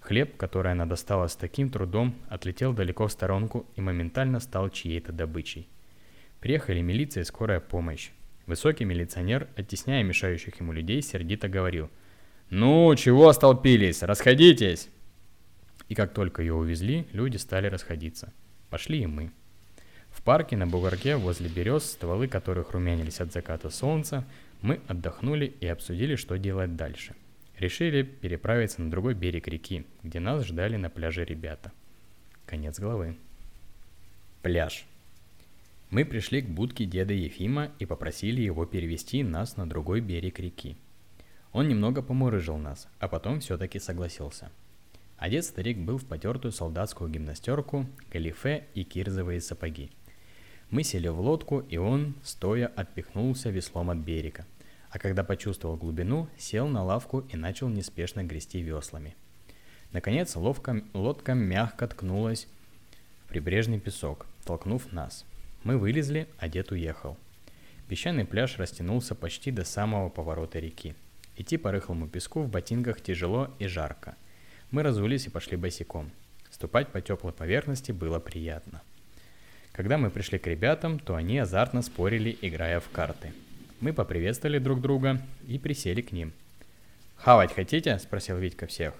[0.00, 5.12] Хлеб, который она достала с таким трудом, отлетел далеко в сторонку и моментально стал чьей-то
[5.12, 5.68] добычей.
[6.40, 8.10] Приехали милиция и скорая помощь.
[8.46, 11.90] Высокий милиционер, оттесняя мешающих ему людей, сердито говорил
[12.48, 14.02] «Ну, чего столпились?
[14.02, 14.88] Расходитесь!»
[15.88, 18.32] И как только ее увезли, люди стали расходиться.
[18.70, 19.32] Пошли и мы.
[20.28, 24.26] Парке на бугорке возле берез, стволы которых румянились от заката солнца,
[24.60, 27.14] мы отдохнули и обсудили, что делать дальше.
[27.58, 31.72] Решили переправиться на другой берег реки, где нас ждали на пляже ребята.
[32.44, 33.16] Конец главы.
[34.42, 34.84] Пляж.
[35.88, 40.76] Мы пришли к будке деда Ефима и попросили его перевести нас на другой берег реки.
[41.52, 44.50] Он немного помурыжил нас, а потом все-таки согласился.
[45.16, 49.90] Одет старик был в потертую солдатскую гимнастерку, галифе и кирзовые сапоги–
[50.70, 54.44] мы сели в лодку, и он, стоя, отпихнулся веслом от берега.
[54.90, 59.16] А когда почувствовал глубину, сел на лавку и начал неспешно грести веслами.
[59.92, 62.46] Наконец ловко, лодка мягко ткнулась
[63.24, 65.24] в прибрежный песок, толкнув нас.
[65.64, 67.16] Мы вылезли, а дед уехал.
[67.88, 70.94] Песчаный пляж растянулся почти до самого поворота реки.
[71.36, 74.16] Идти по рыхлому песку в ботинках тяжело и жарко.
[74.70, 76.10] Мы разулись и пошли босиком.
[76.50, 78.82] Ступать по теплой поверхности было приятно.
[79.78, 83.32] Когда мы пришли к ребятам, то они азартно спорили, играя в карты.
[83.78, 86.32] Мы поприветствовали друг друга и присели к ним.
[87.14, 88.92] «Хавать хотите?»– спросил Витька всех.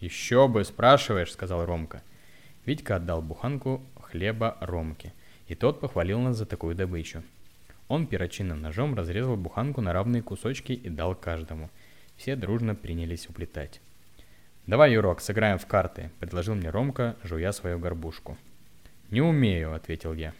[0.00, 2.02] «Еще бы, спрашиваешь»,– сказал Ромка.
[2.64, 5.12] Витька отдал буханку хлеба Ромке,
[5.46, 7.22] и тот похвалил нас за такую добычу.
[7.88, 11.68] Он перочинным ножом разрезал буханку на равные кусочки и дал каждому.
[12.16, 13.78] Все дружно принялись уплетать.
[14.66, 18.38] «Давай, Юрок, сыграем в карты»,— предложил мне Ромка, жуя свою горбушку.
[19.14, 20.34] «Не умею»,— ответил я.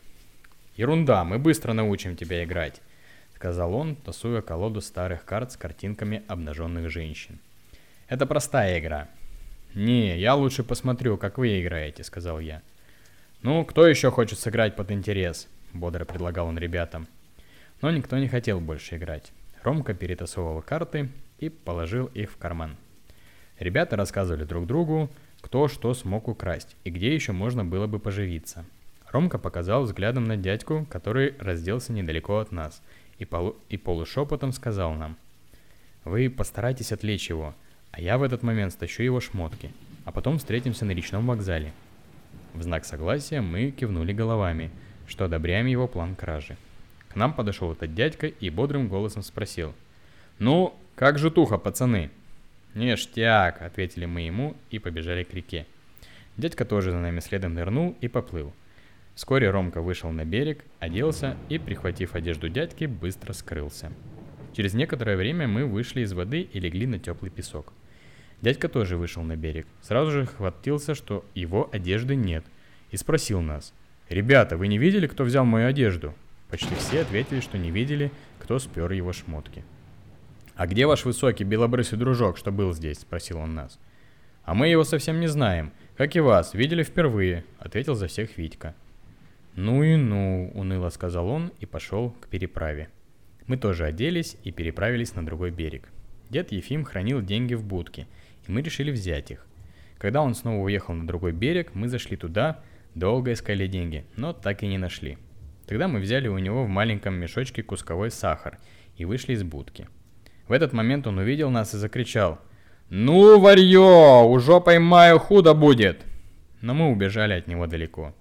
[0.74, 2.82] «Ерунда, мы быстро научим тебя играть»,—
[3.36, 7.38] сказал он, тасуя колоду старых карт с картинками обнаженных женщин.
[8.08, 9.06] «Это простая игра».
[9.74, 12.62] «Не, я лучше посмотрю, как вы играете»,— сказал я.
[13.42, 17.06] «Ну, кто еще хочет сыграть под интерес?»— бодро предлагал он ребятам.
[17.80, 19.30] Но никто не хотел больше играть.
[19.62, 22.76] Ромка перетасовывал карты и положил их в карман.
[23.60, 25.10] Ребята рассказывали друг другу,
[25.44, 28.64] кто что смог украсть и где еще можно было бы поживиться.
[29.10, 32.80] Ромка показал взглядом на дядьку, который разделся недалеко от нас,
[33.18, 35.18] и, полу- и полушепотом сказал нам.
[36.02, 37.54] «Вы постарайтесь отвлечь его,
[37.90, 39.70] а я в этот момент стащу его шмотки,
[40.06, 41.74] а потом встретимся на речном вокзале».
[42.54, 44.70] В знак согласия мы кивнули головами,
[45.06, 46.56] что одобряем его план кражи.
[47.10, 49.74] К нам подошел этот дядька и бодрым голосом спросил.
[50.38, 52.10] «Ну, как же туха, пацаны?»
[52.74, 55.66] «Ништяк»,— ответили мы ему и побежали к реке.
[56.36, 58.52] Дядька тоже за нами следом нырнул и поплыл.
[59.14, 63.92] Вскоре Ромка вышел на берег, оделся и, прихватив одежду дядьки, быстро скрылся.
[64.52, 67.72] Через некоторое время мы вышли из воды и легли на теплый песок.
[68.40, 69.66] Дядька тоже вышел на берег.
[69.80, 72.44] Сразу же хватился, что его одежды нет,
[72.90, 73.72] и спросил нас.
[74.08, 76.14] «Ребята, вы не видели, кто взял мою одежду?»
[76.50, 79.64] Почти все ответили, что не видели, кто спер его шмотки.
[80.56, 83.80] «А где ваш высокий белобрысый дружок, что был здесь?»– спросил он нас.
[84.44, 85.72] «А мы его совсем не знаем.
[85.96, 88.74] Как и вас, видели впервые»,– ответил за всех Витька.
[89.56, 92.88] «Ну и ну»,– уныло сказал он и пошел к переправе.
[93.46, 95.88] Мы тоже оделись и переправились на другой берег.
[96.30, 98.06] Дед Ефим хранил деньги в будке,
[98.46, 99.46] и мы решили взять их.
[99.98, 102.62] Когда он снова уехал на другой берег, мы зашли туда,
[102.94, 105.18] долго искали деньги, но так и не нашли.
[105.66, 108.58] Тогда мы взяли у него в маленьком мешочке кусковой сахар
[108.96, 109.88] и вышли из будки.
[110.48, 112.38] В этот момент он увидел нас и закричал
[112.90, 116.04] «Ну, варьё, уже поймаю, худо будет!»
[116.60, 118.14] Но мы убежали от него далеко.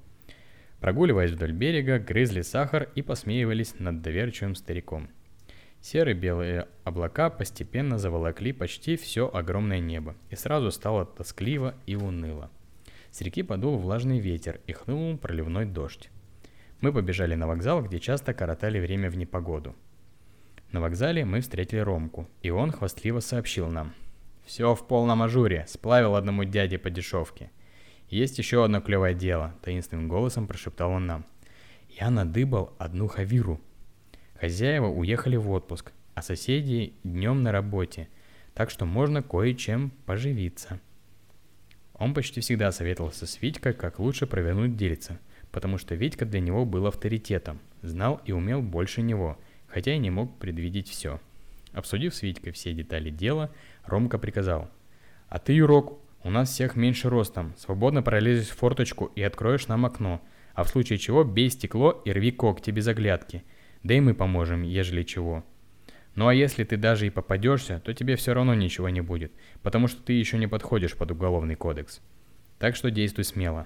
[0.79, 5.09] Прогуливаясь вдоль берега, грызли сахар и посмеивались над доверчивым стариком.
[5.81, 12.49] Серые белые облака постепенно заволокли почти все огромное небо, и сразу стало тоскливо и уныло.
[13.11, 16.09] С реки подул влажный ветер и хнул проливной дождь.
[16.79, 19.75] Мы побежали на вокзал, где часто коротали время в непогоду.
[20.73, 23.93] На вокзале мы встретили Ромку, и он хвастливо сообщил нам.
[24.43, 27.51] «Все в полном ажуре, сплавил одному дяде по дешевке.
[28.09, 31.25] Есть еще одно клевое дело»,— таинственным голосом прошептал он нам.
[31.89, 33.61] «Я надыбал одну хавиру».
[34.33, 38.09] Хозяева уехали в отпуск, а соседи днем на работе,
[38.55, 40.79] так что можно кое-чем поживиться.
[41.93, 45.19] Он почти всегда советовался с Витькой, как лучше провернуть дельце—
[45.53, 49.37] потому что Витька для него был авторитетом, знал и умел больше него,
[49.73, 51.19] хотя и не мог предвидеть все.
[51.73, 53.49] Обсудив с Витькой все детали дела,
[53.85, 54.69] Ромка приказал.
[55.27, 59.85] «А ты, Юрок, у нас всех меньше ростом, свободно пролезешь в форточку и откроешь нам
[59.85, 60.21] окно,
[60.53, 63.43] а в случае чего бей стекло и рви когти без оглядки,
[63.81, 65.43] да и мы поможем, ежели чего».
[66.15, 69.31] Ну а если ты даже и попадешься, то тебе все равно ничего не будет,
[69.63, 72.01] потому что ты еще не подходишь под уголовный кодекс.
[72.59, 73.65] Так что действуй смело.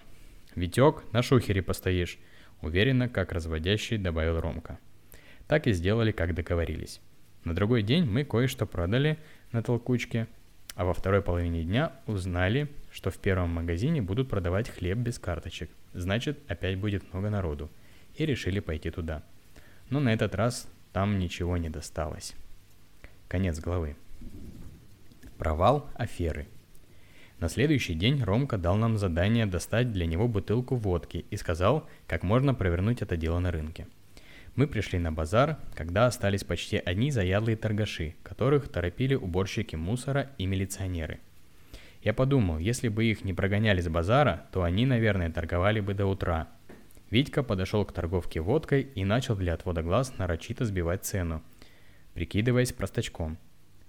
[0.56, 2.18] «Витек, на шухере постоишь»,—
[2.62, 4.80] уверенно, как разводящий, добавил Ромка.
[5.48, 7.00] Так и сделали, как договорились.
[7.44, 9.18] На другой день мы кое-что продали
[9.52, 10.28] на толкучке,
[10.76, 15.70] а во второй половине дня узнали, что в первом магазине будут продавать хлеб без карточек.
[15.94, 17.70] Значит, опять будет много народу.
[18.16, 19.24] И решили пойти туда.
[19.90, 22.34] Но на этот раз там ничего не досталось.
[23.28, 23.96] Конец главы.
[25.38, 26.48] Провал аферы–
[27.40, 32.24] на следующий день Ромка дал нам задание достать для него бутылку водки и сказал, как
[32.24, 33.86] можно провернуть это дело на рынке.
[34.58, 40.46] Мы пришли на базар, когда остались почти одни заядлые торгаши, которых торопили уборщики мусора и
[40.46, 41.22] милиционеры.
[42.02, 46.08] Я подумал, если бы их не прогоняли с базара, то они, наверное, торговали бы до
[46.08, 46.50] утра.
[47.10, 51.42] Витька подошел к торговке водкой и начал для отвода глаз нарочито сбивать цену,
[52.14, 53.38] прикидываясь простачком.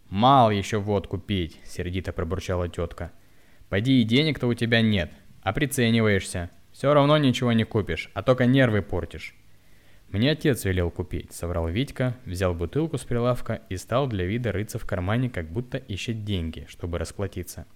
[0.08, 3.10] «Мал еще водку пить!»– сердито пробурчала тетка–
[3.68, 5.10] Пойди и денег-то у тебя нет,
[5.42, 6.50] а прицениваешься.
[6.72, 9.34] Все равно ничего не купишь, а только нервы портишь.
[10.10, 14.78] «Мне отец велел купить»,— соврал Витька, взял бутылку с прилавка и стал для вида рыться
[14.78, 17.66] в кармане, как будто ищет деньги, чтобы расплатиться.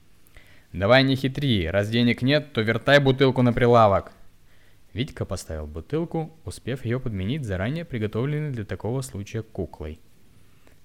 [0.73, 4.13] «Давай не хитри, раз денег нет, то вертай бутылку на прилавок!»
[4.95, 10.01] Витька поставил бутылку, успев ее подменить заранее приготовленной для такого случая куклой.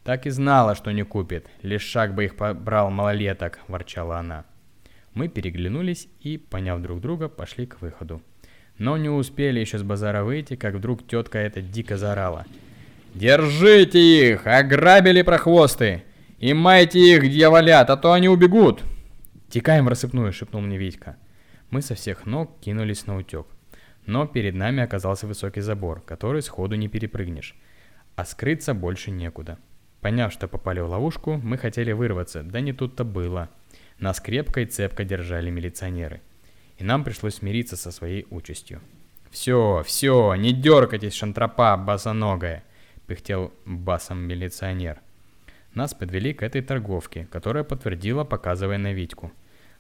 [0.04, 4.46] «Так и знала, что не купит, лишь шаг бы их побрал малолеток»,— ворчала она.
[5.14, 8.22] Мы переглянулись и, поняв друг друга, пошли к выходу.
[8.78, 12.46] Но не успели еще с базара выйти, как вдруг тетка эта дико заорала.
[13.14, 14.46] «Держите их!
[14.46, 16.04] Ограбили прохвосты!
[16.38, 18.84] И майте их, дьяволят, а то они убегут!»
[19.50, 21.16] «Текаем в рассыпную!»— шепнул мне Витька.
[21.72, 23.48] Мы со всех ног кинулись на утек.
[24.06, 27.56] Но перед нами оказался высокий забор, который сходу не перепрыгнешь.
[28.16, 29.58] А скрыться больше некуда.
[30.02, 33.50] Поняв, что попали в ловушку, мы хотели вырваться, да не тут-то было.
[34.00, 36.22] Нас крепко и цепко держали милиционеры.
[36.78, 38.82] И нам пришлось смириться со своей участью.
[39.30, 42.64] «Все, все, не дергайтесь, шантропа босоногая!»—
[43.08, 45.02] пыхтел басом милиционер.
[45.74, 49.32] Нас подвели к этой торговке, которая подтвердила, показывая на Витьку.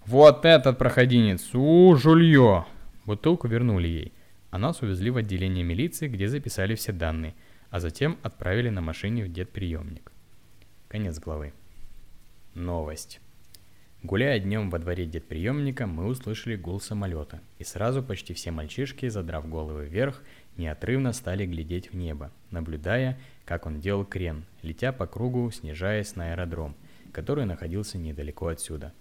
[0.05, 1.53] «Вот этот проходинец!
[1.53, 2.65] У, жулье!»
[3.05, 4.13] Бутылку вернули ей,
[4.51, 7.35] а нас увезли в отделение милиции, где записали все данные,
[7.69, 10.11] а затем отправили на машине в дедприемник.
[10.87, 11.53] Конец главы.
[12.53, 13.21] Новость.
[14.03, 19.49] Гуляя днем во дворе дедприемника, мы услышали гул самолета, и сразу почти все мальчишки, задрав
[19.49, 20.21] головы вверх,
[20.55, 26.31] неотрывно стали глядеть в небо, наблюдая, как он делал крен, летя по кругу, снижаясь на
[26.31, 26.75] аэродром,
[27.11, 28.93] который находился недалеко отсюда.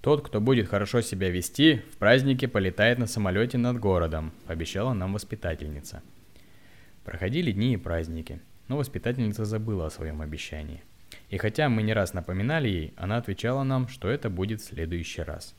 [0.00, 5.12] «Тот, кто будет хорошо себя вести, в празднике полетает на самолете над городом»,– обещала нам
[5.14, 6.02] воспитательница.
[7.04, 10.82] Проходили дни и праздники, но воспитательница забыла о своем обещании–
[11.34, 15.22] и хотя мы не раз напоминали ей, она отвечала нам, что это будет в следующий
[15.22, 15.56] раз.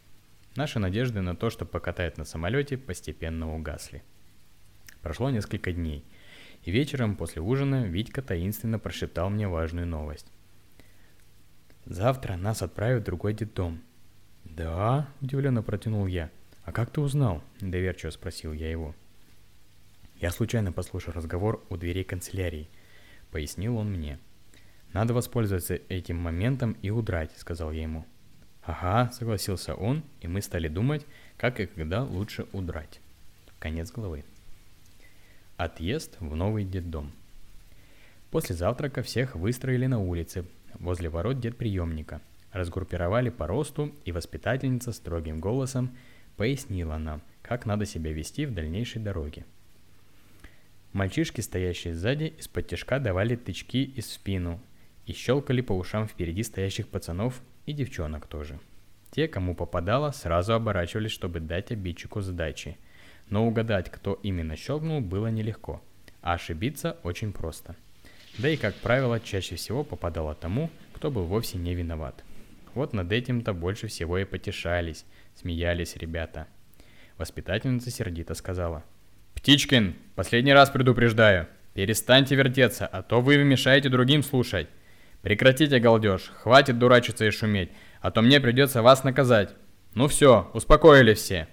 [0.56, 4.02] Наши надежды на то, что покатает на самолете, постепенно угасли.
[5.02, 6.06] Прошло несколько дней,
[6.64, 10.32] и вечером после ужина Витька таинственно прошептал мне важную новость.
[11.84, 13.82] «Завтра нас отправят в другой детдом».
[14.46, 16.30] «Да?»– удивленно протянул я.
[16.64, 18.96] «А как ты узнал?»– доверчиво спросил я его.
[20.22, 22.70] «Я случайно послушал разговор у дверей канцелярии»,–
[23.32, 24.20] пояснил он мне–
[24.95, 28.05] надо воспользоваться этим моментом и удрать, сказал я ему.
[28.63, 31.05] Ага, согласился он, и мы стали думать,
[31.36, 33.01] как и когда лучше удрать.
[33.60, 34.23] Конец главы.
[35.58, 37.12] Отъезд в новый детдом.
[38.31, 42.21] После завтрака всех выстроили на улице, возле ворот детприемника,
[42.53, 45.93] разгруппировали по росту, и воспитательница строгим голосом
[46.38, 49.45] пояснила нам, как надо себя вести в дальнейшей дороге.
[50.93, 54.62] Мальчишки, стоящие сзади, из-под тяжка давали тычки и в спину,
[55.06, 58.60] и щелкали по ушам впереди стоящих пацанов и девчонок тоже.
[59.12, 62.78] Те, кому попадало, сразу оборачивались, чтобы дать обидчику сдачи.
[63.30, 65.82] Но угадать, кто именно щелкнул, было нелегко,
[66.22, 67.76] а ошибиться очень просто.
[68.38, 72.24] Да и, как правило, чаще всего попадало тому, кто был вовсе не виноват.
[72.74, 76.48] Вот над этим-то больше всего и потешались, смеялись ребята.
[77.18, 78.84] Воспитательница сердито сказала.
[79.36, 84.68] «Птичкин, последний раз предупреждаю, перестаньте вертеться, а то вы мешаете другим слушать.
[85.26, 89.56] Прекратите галдеж, хватит дурачиться и шуметь, а то мне придется вас наказать.
[89.96, 91.48] Ну все, успокоили все.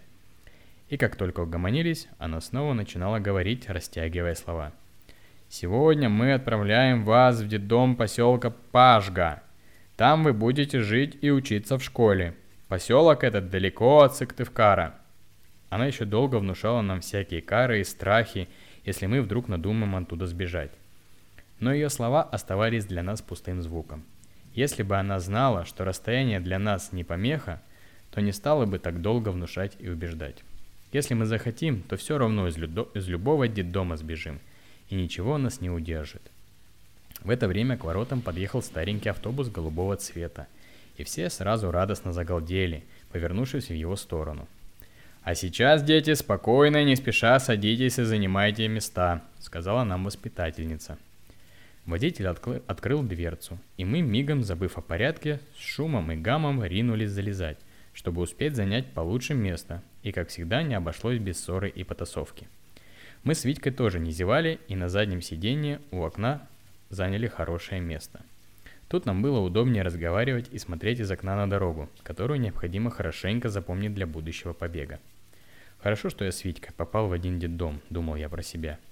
[0.91, 4.75] И как только угомонились, она снова начинала говорить, растягивая слова.
[5.49, 9.43] Сегодня мы отправляем вас в детдом поселка Пашга.
[9.97, 12.35] Там вы будете жить и учиться в школе.
[12.69, 14.97] Поселок этот далеко от Сыктывкара.
[15.71, 18.51] Она еще долго внушала нам всякие кары и страхи,
[18.85, 20.73] если мы вдруг надумаем оттуда сбежать
[21.63, 24.03] но ее слова оставались для нас пустым звуком.
[24.53, 27.63] Если бы она знала, что расстояние для нас не помеха,
[28.11, 30.43] то не стала бы так долго внушать и убеждать.
[30.93, 34.41] Если мы захотим, то все равно из, людо- из любого детдома сбежим,
[34.91, 36.23] и ничего нас не удержит.
[37.23, 40.49] В это время к воротам подъехал старенький автобус голубого цвета,
[40.97, 44.49] и все сразу радостно загалдели, повернувшись в его сторону.
[45.23, 50.99] «А сейчас, дети, спокойно, не спеша садитесь и занимайте места»,— сказала нам воспитательница.
[51.87, 57.59] Водитель открыл, дверцу, и мы, мигом забыв о порядке, с шумом и гамом ринулись залезать,
[57.93, 62.47] чтобы успеть занять получше место, и, как всегда, не обошлось без ссоры и потасовки.
[63.25, 66.47] Мы с Витькой тоже не зевали, и на заднем сиденье у окна
[66.89, 68.21] заняли хорошее место.
[68.87, 73.95] Тут нам было удобнее разговаривать и смотреть из окна на дорогу, которую необходимо хорошенько запомнить
[73.95, 75.01] для будущего побега.
[75.79, 78.79] Хорошо, что я с Витькой попал в один детдом, думал я про себя–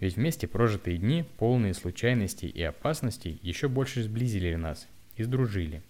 [0.00, 4.86] ведь вместе прожитые дни, полные случайностей и опасностей, еще больше сблизили нас
[5.16, 5.82] и сдружили.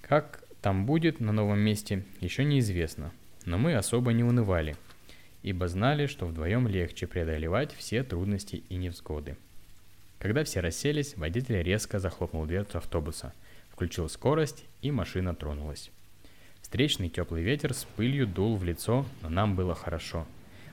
[0.00, 3.12] Как там будет на новом месте, еще неизвестно,
[3.44, 4.76] но мы особо не унывали.
[5.42, 9.36] ибо знали, что вдвоем легче преодолевать все трудности и невзгоды.
[10.20, 13.32] Когда все расселись, водитель резко захлопнул дверцу автобуса,
[13.70, 15.90] включил скорость, и машина тронулась.
[16.60, 20.26] Встречный теплый ветер с пылью дул в лицо, но нам было хорошо.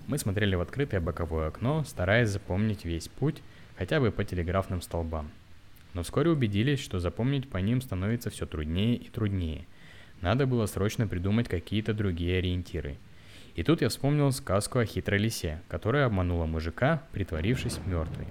[0.10, 3.42] Мы смотрели в открытое боковое окно, стараясь запомнить весь путь,
[3.78, 5.32] хотя бы по телеграфным столбам.
[5.94, 9.66] Но вскоре убедились, что запомнить по ним становится все труднее и труднее.
[10.20, 12.98] Надо было срочно придумать какие-то другие ориентиры–
[13.60, 18.26] и тут я вспомнил сказку о хитрой лисе, которая обманула мужика, притворившись мертвой.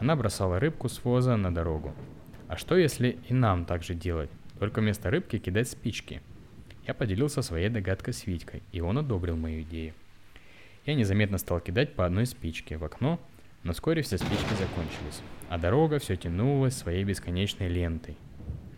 [0.00, 1.94] Она бросала рыбку с воза на дорогу.
[2.48, 6.22] А что если и нам так же делать, только вместо рыбки кидать спички?
[6.86, 9.92] Я поделился своей догадкой с Витькой, и он одобрил мою идею.
[10.84, 13.20] Я незаметно стал кидать по одной спичке в окно,
[13.62, 18.16] но вскоре все спички закончились, а дорога все тянулась своей бесконечной лентой.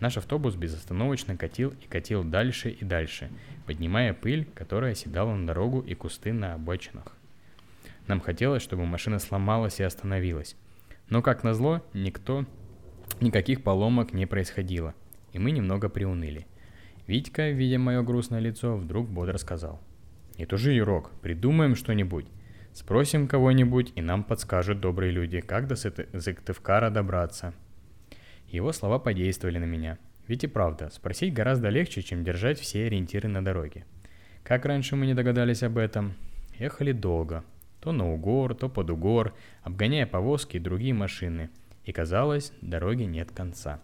[0.01, 3.31] Наш автобус безостановочно катил и катил дальше и дальше,
[3.65, 7.17] поднимая пыль, которая оседала на дорогу и кусты на обочинах.
[8.07, 10.57] Нам хотелось, чтобы машина сломалась и остановилась.
[11.09, 12.45] Но, как назло, никто,
[13.23, 14.95] никаких поломок не происходило,
[15.33, 16.47] и мы немного приуныли.
[17.07, 19.81] Витька, видя мое грустное лицо, вдруг бодро сказал.
[20.39, 22.27] «Не тужи, Юрок, придумаем что-нибудь.
[22.73, 27.55] Спросим кого-нибудь, и нам подскажут добрые люди, как до Сыктывкара добраться».
[28.49, 33.29] Его слова подействовали на меня– ведь и правда, спросить гораздо легче, чем держать все ориентиры
[33.29, 33.85] на дороге.
[34.43, 36.15] Как раньше мы не догадались об этом?
[36.59, 37.45] Ехали долго.
[37.81, 41.51] То на угор, то под угор, обгоняя повозки и другие машины.
[41.85, 43.81] И казалось, дороги нет конца.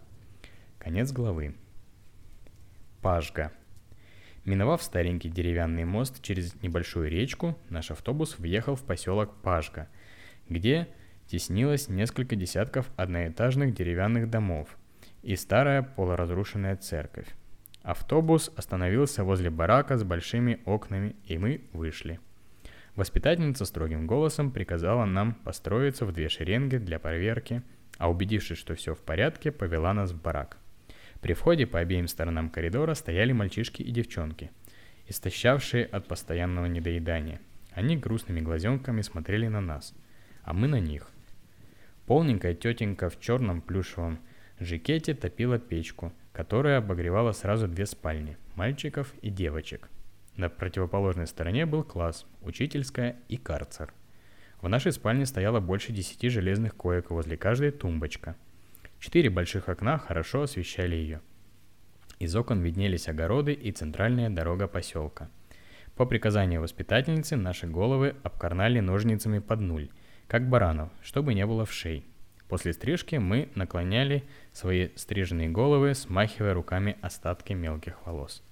[0.79, 1.55] Конец главы.
[3.01, 3.51] Пашга.
[4.45, 9.87] Миновав старенький деревянный мост через небольшую речку, наш автобус въехал в поселок Пашга,
[10.49, 10.87] где
[11.27, 14.77] теснилось несколько десятков одноэтажных деревянных домов–
[15.23, 17.27] и старая полуразрушенная церковь.
[17.83, 22.19] Автобус остановился возле барака с большими окнами, и мы вышли.
[22.95, 27.63] Воспитательница строгим голосом приказала нам построиться в две шеренги для проверки,
[27.97, 30.57] а убедившись, что все в порядке, повела нас в барак.
[31.21, 34.51] При входе по обеим сторонам коридора стояли мальчишки и девчонки,
[35.07, 37.39] истощавшие от постоянного недоедания.
[37.71, 39.93] Они грустными глазенками смотрели на нас,
[40.43, 41.09] а мы на них.
[42.07, 44.19] Полненькая тетенька в черном плюшевом
[44.59, 49.89] Жикете топила печку, которая обогревала сразу две спальни– мальчиков и девочек.
[50.35, 53.93] На противоположной стороне был класс, учительская и карцер.
[54.61, 58.35] В нашей спальне стояло больше десяти железных коек, возле каждой тумбочка.
[59.01, 61.19] Четыре больших окна хорошо освещали ее.
[62.19, 65.29] Из окон виднелись огороды и центральная дорога поселка.
[65.97, 69.89] По приказанию воспитательницы наши головы обкарнали ножницами под нуль,
[70.29, 72.05] как баранов, чтобы не было вшей–
[72.51, 78.43] После стрижки мы наклоняли свои стриженные головы, смахивая руками остатки мелких волос.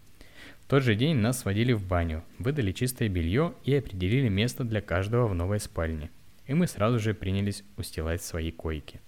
[0.62, 4.80] В тот же день нас сводили в баню, выдали чистое белье и определили место для
[4.80, 6.12] каждого в новой спальне.
[6.48, 9.02] И мы сразу же принялись устилать свои койки.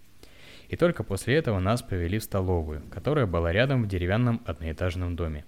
[0.72, 5.44] И только после этого нас повели в столовую, которая была рядом в деревянном одноэтажном доме.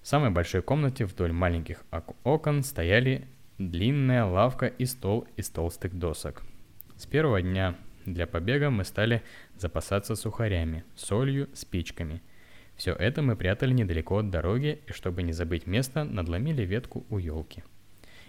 [0.00, 1.84] В самой большой комнате вдоль маленьких
[2.24, 3.28] окон стояли
[3.58, 6.42] длинная лавка и стол из толстых досок.
[6.96, 7.76] С первого дня
[8.06, 9.22] для побега мы стали
[9.58, 12.22] запасаться сухарями, солью, спичками.
[12.74, 17.18] Все это мы прятали недалеко от дороги, и чтобы не забыть место, надломили ветку у
[17.18, 17.62] елки.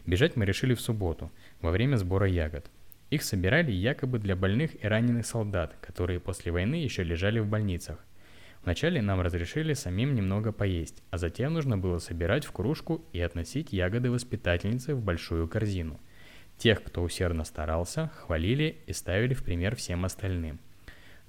[0.05, 1.31] Бежать мы решили в субботу,
[1.61, 2.69] во время сбора ягод.
[3.13, 7.97] Их собирали якобы для больных и раненых солдат, которые после войны еще лежали в больницах.
[8.63, 13.73] Вначале нам разрешили самим немного поесть, а затем нужно было собирать в кружку и относить
[13.73, 15.99] ягоды воспитательнице в большую корзину–
[16.57, 20.59] Тех, кто усердно старался, хвалили и ставили в пример всем остальным.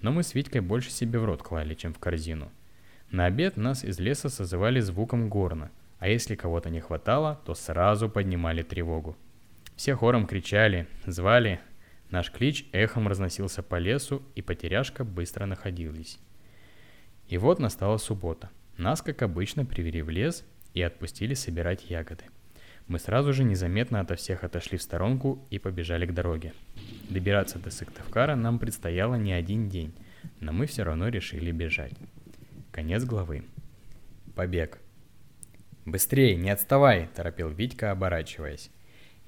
[0.00, 2.50] Но мы с Витькой больше себе в рот клали, чем в корзину.
[3.10, 8.08] На обед нас из леса созывали звуком горна, а если кого-то не хватало, то сразу
[8.08, 9.16] поднимали тревогу.
[9.76, 11.60] Все хором кричали, звали.
[12.14, 16.20] Наш клич эхом разносился по лесу, и потеряшка быстро находились.
[17.26, 18.50] И вот настала суббота.
[18.76, 20.44] Нас, как обычно, привели в лес
[20.74, 22.26] и отпустили собирать ягоды.
[22.86, 26.52] Мы сразу же незаметно ото всех отошли в сторонку и побежали к дороге.
[27.10, 29.92] Добираться до Сыктывкара нам предстояло не один день,
[30.38, 31.94] но мы все равно решили бежать.
[32.70, 33.42] Конец главы.
[34.36, 34.78] Побег.
[35.84, 38.70] «Быстрее, не отставай!»– торопил Витька, оборачиваясь.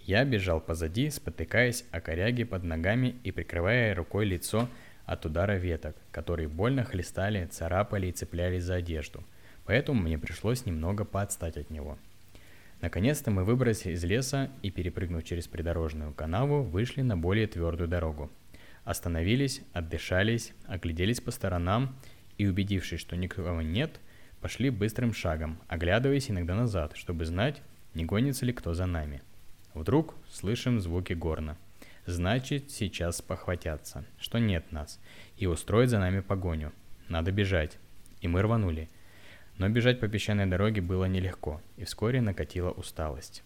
[0.07, 4.69] Я бежал позади, спотыкаясь о коряге под ногами и прикрывая рукой лицо
[5.05, 9.23] от удара веток, которые больно хлестали, царапали и цеплялись за одежду.
[9.67, 11.99] Поэтому мне пришлось немного поотстать от него–
[12.81, 18.31] Наконец-то мы выбрались из леса и, перепрыгнув через придорожную канаву, вышли на более твердую дорогу.
[18.85, 21.97] Остановились, отдышались, огляделись по сторонам
[22.37, 23.99] и, убедившись, что никого нет,
[24.41, 27.63] пошли быстрым шагом, оглядываясь иногда назад, чтобы знать,
[27.95, 29.23] не гонится ли кто за нами.
[29.77, 31.59] Вдруг слышим звуки горна.
[32.07, 34.99] Значит, сейчас похватятся, что нет нас,
[35.37, 36.73] и устроят за нами погоню.
[37.11, 37.77] Надо бежать.
[38.23, 38.89] И мы рванули.
[39.59, 43.43] Но бежать по песчаной дороге было нелегко, и вскоре накатила усталость.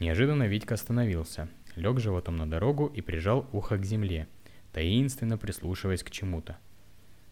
[0.00, 4.28] Неожиданно Витька остановился, лег животом на дорогу и прижал ухо к земле,
[4.74, 6.58] таинственно прислушиваясь к чему-то.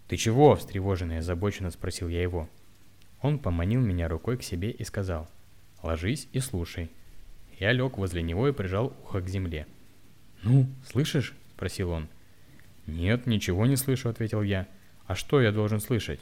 [0.08, 2.48] «Ты чего?»– встревоженно и озабоченно спросил я его.
[3.20, 5.28] Он поманил меня рукой к себе и сказал
[5.82, 6.90] «Ложись и слушай».
[7.58, 9.66] Я лег возле него и прижал ухо к земле.
[10.42, 12.08] «Ну, слышишь?»– спросил он.
[12.86, 14.66] «Нет, ничего не слышу»,– ответил я.
[15.06, 16.20] «А что я должен слышать?»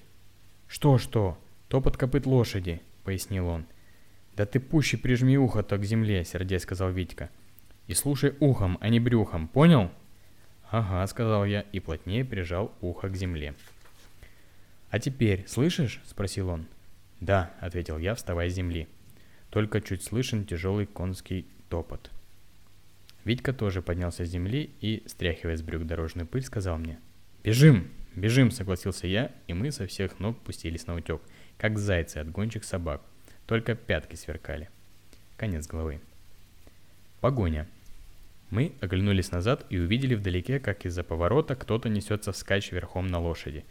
[0.68, 1.39] «Что-что?
[1.68, 3.66] Топот копыт лошади»,– пояснил он.
[4.37, 7.31] «Да ты пуще прижми ухо-то к земле»,– сердясь сказал Витька.
[7.87, 9.91] «И слушай ухом, а не брюхом, понял?»
[10.70, 13.55] «Ага»,— сказал я и плотнее прижал ухо к земле.
[14.91, 16.66] «А теперь слышишь?»— спросил он.
[17.20, 18.89] «Да»,— ответил я, вставая с земли.
[19.51, 22.11] Только чуть слышен тяжелый конский топот.
[23.25, 26.99] Витька тоже поднялся с земли и, стряхивая с брюк дорожную пыль, сказал мне.
[27.45, 27.91] «Бежим!
[28.17, 31.21] Бежим!»— согласился я, и мы со всех ног пустились на утек,
[31.59, 33.03] как зайцы от гончих собак.
[33.47, 34.71] Только пятки сверкали.
[35.37, 36.01] Конец главы.
[37.21, 37.67] Погоня.
[38.51, 43.65] Мы оглянулись назад и увидели вдалеке, как из-за поворота кто-то несется вскачь верхом на лошади.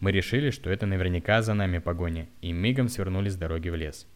[0.00, 4.06] Мы решили, что это наверняка за нами погоня, и мигом свернули с дороги в лес.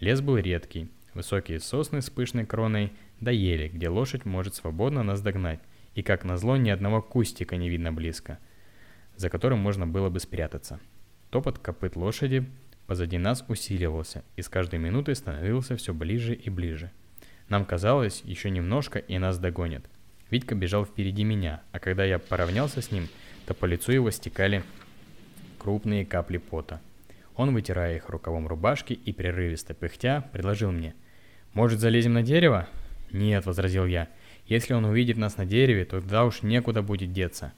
[0.00, 5.20] Лес был редкий, высокие сосны с пышной кроной да ели, где лошадь может свободно нас
[5.20, 5.60] догнать,
[5.94, 8.38] и как назло ни одного кустика не видно близко,
[9.16, 10.80] за которым можно было бы спрятаться.
[11.30, 12.46] Топот копыт лошади
[12.86, 16.90] позади нас усиливался, и с каждой минутой становился все ближе и ближе–
[17.48, 19.84] нам казалось, еще немножко и нас догонят.
[20.30, 23.08] Витька бежал впереди меня, а когда я поравнялся с ним,
[23.46, 24.64] то по лицу его стекали
[25.58, 26.80] крупные капли пота.
[27.36, 30.94] Он, вытирая их рукавом рубашки и прерывисто пыхтя, предложил мне.
[31.52, 32.68] «Может, залезем на дерево?»
[33.12, 34.08] «Нет»,— возразил я.
[34.46, 37.52] «Если он увидит нас на дереве, то тогда уж некуда будет деться».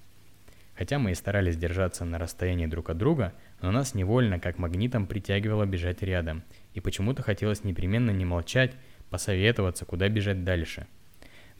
[0.77, 5.07] Хотя мы и старались держаться на расстоянии друг от друга, но нас невольно, как магнитом,
[5.07, 6.45] притягивало бежать рядом.
[6.75, 8.77] И почему-то хотелось непременно не молчать,
[9.11, 10.87] посоветоваться, куда бежать дальше.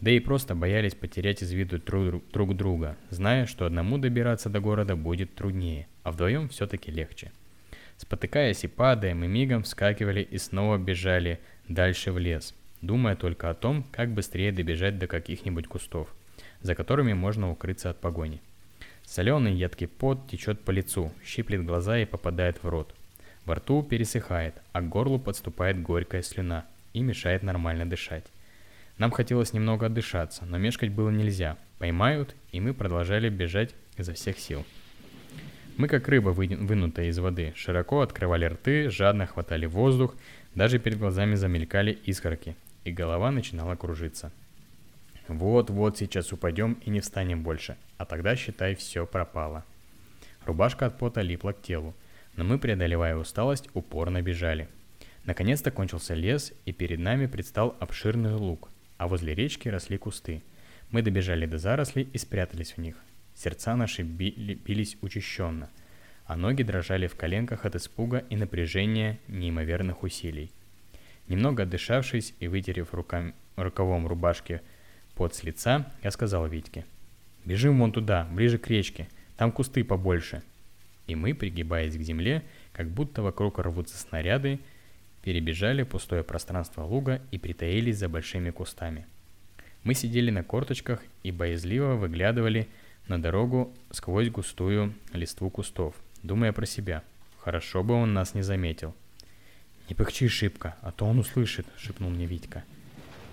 [0.01, 4.61] Да и просто боялись потерять из виду друг, друг друга, зная, что одному добираться до
[4.61, 7.33] города будет труднее, а вдвоем все-таки легче.
[7.99, 11.39] Спотыкаясь и падая, мы мигом вскакивали и снова бежали
[11.69, 16.09] дальше в лес, думая только о том, как быстрее добежать до каких-нибудь кустов,
[16.63, 18.41] за которыми можно укрыться от погони.
[19.05, 22.95] Соленый едкий пот течет по лицу, щиплет глаза и попадает в рот.
[23.45, 28.25] Во рту пересыхает, а к горлу подступает горькая слюна– и мешает нормально дышать.
[28.99, 31.57] Нам хотелось немного отдышаться, но мешкать было нельзя.
[31.79, 34.65] Поймают, и мы продолжали бежать изо всех сил.
[35.79, 40.15] Мы, как рыба, вынутая из воды, широко открывали рты, жадно хватали воздух,
[40.55, 42.55] даже перед глазами замелькали искорки,
[42.85, 44.31] и голова начинала кружиться.
[45.29, 49.65] Вот-вот сейчас упадем и не встанем больше, а тогда, считай, все пропало.
[50.45, 51.95] Рубашка от пота липла к телу,
[52.37, 54.69] но мы, преодолевая усталость, упорно бежали–
[55.29, 60.43] Наконец-то кончился лес, и перед нами предстал обширный луг, а возле речки росли кусты.
[60.91, 62.97] Мы добежали до зарослей и спрятались в них.
[63.39, 65.71] Сердца наши били, бились учащенно,
[66.27, 70.51] а ноги дрожали в коленках от испуга и напряжения неимоверных усилий.
[71.29, 74.61] Немного отдышавшись и вытерев рукам, рукавом рубашки
[75.15, 76.85] под с лица, я сказал Витьке.
[77.45, 80.43] «Бежим вон туда, ближе к речке, там кусты побольше».
[81.07, 84.59] И мы, пригибаясь к земле, как будто вокруг рвутся снаряды,
[85.23, 89.07] перебежали пустое пространство луга и притаились за большими кустами.
[89.85, 92.67] Мы сидели на корточках и боязливо выглядывали
[93.09, 97.03] на дорогу сквозь густую листву кустов, думая про себя.
[97.39, 98.95] Хорошо бы он нас не заметил.
[99.89, 102.63] «Не пыхчи шибко, а то он услышит»,— шепнул мне Витька.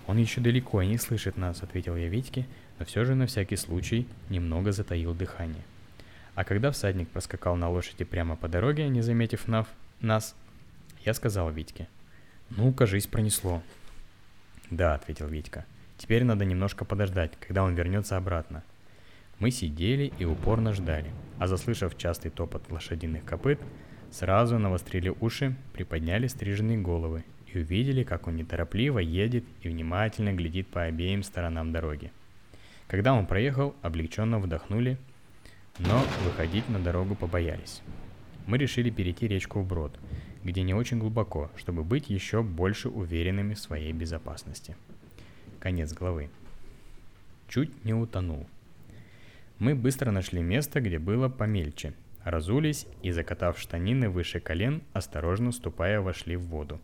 [0.06, 2.46] «Он еще далеко и не слышит нас»,— ответил я Витьке,
[2.78, 5.62] но все же на всякий случай немного затаил дыхание.
[6.34, 9.68] А когда всадник проскакал на лошади прямо по дороге, не заметив нав,
[10.00, 10.34] нас,
[11.04, 11.88] я сказал Витьке.
[12.50, 13.62] «Ну, кажись, пронесло».
[14.70, 15.66] «Да»,— ответил Витька.
[15.98, 18.62] «Теперь надо немножко подождать, когда он вернется обратно».
[19.38, 23.60] Мы сидели и упорно ждали, а заслышав частый топот лошадиных копыт,
[24.10, 30.68] сразу навострили уши, приподняли стриженные головы и увидели, как он неторопливо едет и внимательно глядит
[30.68, 32.12] по обеим сторонам дороги.
[32.88, 34.96] Когда он проехал, облегченно вдохнули,
[35.78, 37.82] но выходить на дорогу побоялись.
[38.46, 39.98] Мы решили перейти речку вброд,
[40.44, 44.76] где не очень глубоко, чтобы быть еще больше уверенными в своей безопасности.
[45.58, 46.30] Конец главы.
[47.48, 48.46] Чуть не утонул.
[49.58, 56.02] Мы быстро нашли место, где было помельче, разулись и, закатав штанины выше колен, осторожно ступая,
[56.02, 56.78] вошли в воду.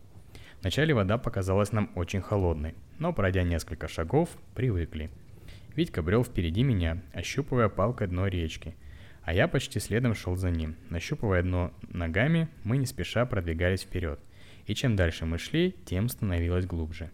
[0.61, 5.11] Вначале вода показалась нам очень холодной, но пройдя несколько шагов, привыкли.
[5.75, 8.75] Витька брел впереди меня, ощупывая палкой дно речки,
[9.21, 10.75] а я почти следом шел за ним.
[10.89, 14.19] Нащупывая дно ногами, мы не спеша продвигались вперед,
[14.65, 17.11] и чем дальше мы шли, тем становилось глубже.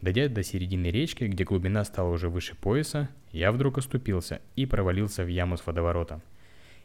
[0.00, 5.24] Дойдя до середины речки, где глубина стала уже выше пояса, я вдруг оступился и провалился
[5.24, 6.22] в яму с водоворотом–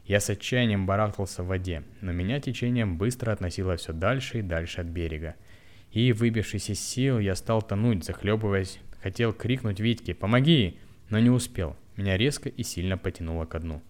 [0.04, 4.80] я с отчаянием барахтался в воде, но меня течением быстро относило все дальше и дальше
[4.80, 5.36] от берега.
[5.92, 8.80] И, выбившись из сил, я стал тонуть, захлебываясь.
[9.00, 11.76] Хотел крикнуть Витьке «Помоги!», но не успел.
[11.96, 13.82] Меня резко и сильно потянуло ко дну.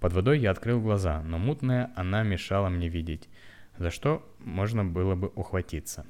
[0.00, 3.28] Под водой я открыл глаза, но мутная она мешала мне видеть,
[3.78, 6.06] за что можно было бы ухватиться.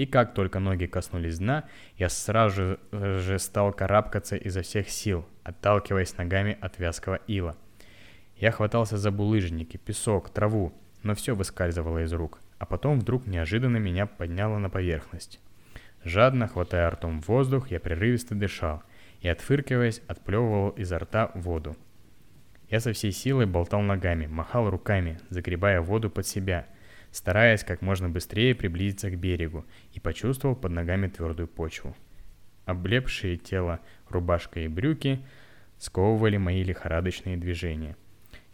[0.00, 1.64] И как только ноги коснулись дна,
[1.96, 7.56] я сразу же стал карабкаться изо всех сил, отталкиваясь ногами от вязкого ила–
[8.40, 10.72] я хватался за булыжники, песок, траву,
[11.02, 15.40] но все выскальзывало из рук, а потом вдруг неожиданно меня подняло на поверхность.
[16.04, 18.82] Жадно хватая ртом воздух, я прерывисто дышал
[19.20, 21.76] и, отфыркиваясь, отплевывал изо рта воду.
[22.70, 26.66] Я со всей силой болтал ногами, махал руками, загребая воду под себя,
[27.12, 31.96] стараясь как можно быстрее приблизиться к берегу, и почувствовал под ногами твердую почву.
[32.64, 35.20] Облепшие тело рубашка и брюки
[35.78, 37.96] сковывали мои лихорадочные движения–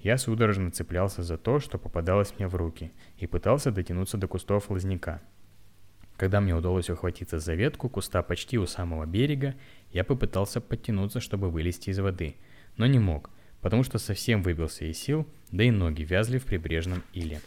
[0.06, 4.70] я судорожно цеплялся за то, что попадалось мне в руки, и пытался дотянуться до кустов
[4.70, 5.20] лозняка.
[6.16, 9.56] Когда мне удалось ухватиться за ветку куста почти у самого берега,
[9.90, 12.36] я попытался подтянуться, чтобы вылезти из воды,
[12.76, 13.30] но не мог,
[13.60, 17.40] потому что совсем выбился из сил, да и ноги вязли в прибрежном иле.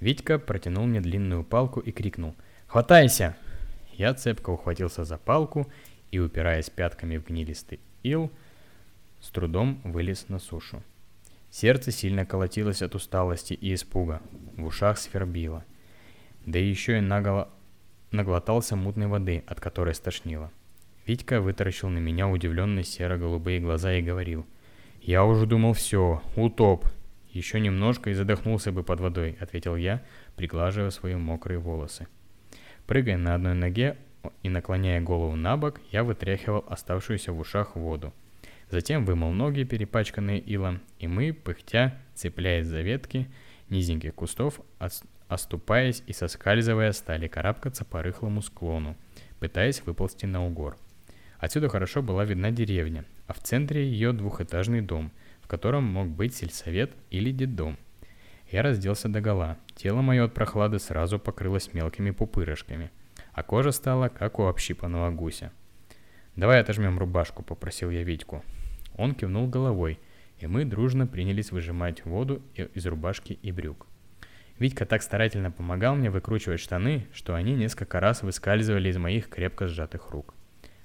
[0.00, 2.34] Витька протянул мне длинную палку и крикнул
[2.66, 3.36] «Хватайся!».
[3.92, 5.70] Я цепко ухватился за палку
[6.10, 8.30] и, упираясь пятками в гнилистый ил,
[9.20, 10.82] с трудом вылез на сушу.
[11.50, 14.22] Сердце сильно колотилось от усталости и испуга,
[14.56, 15.64] в ушах свербило.
[16.46, 17.50] Да еще и наголо...
[18.10, 20.50] наглотался мутной воды, от которой стошнило.
[21.06, 24.46] Витька вытаращил на меня удивленные серо-голубые глаза и говорил.
[25.02, 26.86] «Я уже думал, все, утоп.
[27.32, 30.02] Еще немножко и задохнулся бы под водой»,— ответил я,
[30.36, 32.08] приглаживая свои мокрые волосы.
[32.86, 33.96] Прыгая на одной ноге
[34.42, 38.12] и наклоняя голову на бок, я вытряхивал оставшуюся в ушах воду.
[38.70, 43.28] Затем вымыл ноги, перепачканные илом, и мы, пыхтя, цепляясь за ветки
[43.68, 44.60] низеньких кустов,
[45.28, 48.96] оступаясь и соскальзывая, стали карабкаться по рыхлому склону,
[49.38, 50.76] пытаясь выползти на угор.
[51.38, 55.10] Отсюда хорошо была видна деревня, а в центре ее двухэтажный дом,
[55.50, 57.76] котором мог быть сельсовет или детдом.
[58.50, 62.92] Я разделся до гола, тело мое от прохлады сразу покрылось мелкими пупырышками,
[63.32, 65.50] а кожа стала как у общипанного гуся.
[66.36, 68.44] «Давай отожмем рубашку»,— попросил я Витьку.
[68.96, 69.98] Он кивнул головой,
[70.38, 73.88] и мы дружно принялись выжимать воду из рубашки и брюк.
[74.60, 79.66] Витька так старательно помогал мне выкручивать штаны, что они несколько раз выскальзывали из моих крепко
[79.66, 80.32] сжатых рук.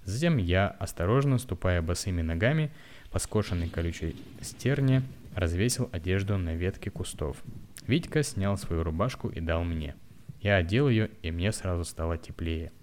[0.05, 2.71] Затем я, осторожно ступая босыми ногами
[3.15, 5.01] по скошенной колючей стерне,
[5.35, 7.41] развесил одежду на ветке кустов.
[7.87, 9.95] Витька снял свою рубашку и дал мне.
[10.41, 12.73] Я одел ее, и мне сразу стало теплее.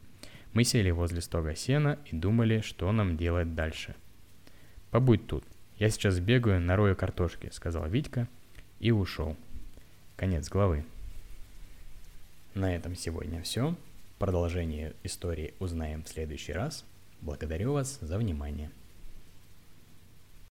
[0.55, 3.95] Мы сели возле стога сена и думали, что нам делать дальше.
[4.91, 5.45] «Побудь тут.
[5.77, 8.27] Я сейчас бегаю, нарою картошки»,— сказал Витька
[8.81, 9.37] и ушел.
[10.17, 10.87] Конец главы.
[12.55, 13.77] На этом сегодня все.
[14.19, 16.87] Продолжение истории узнаем в следующий раз.
[17.21, 18.71] Благодарю вас за внимание.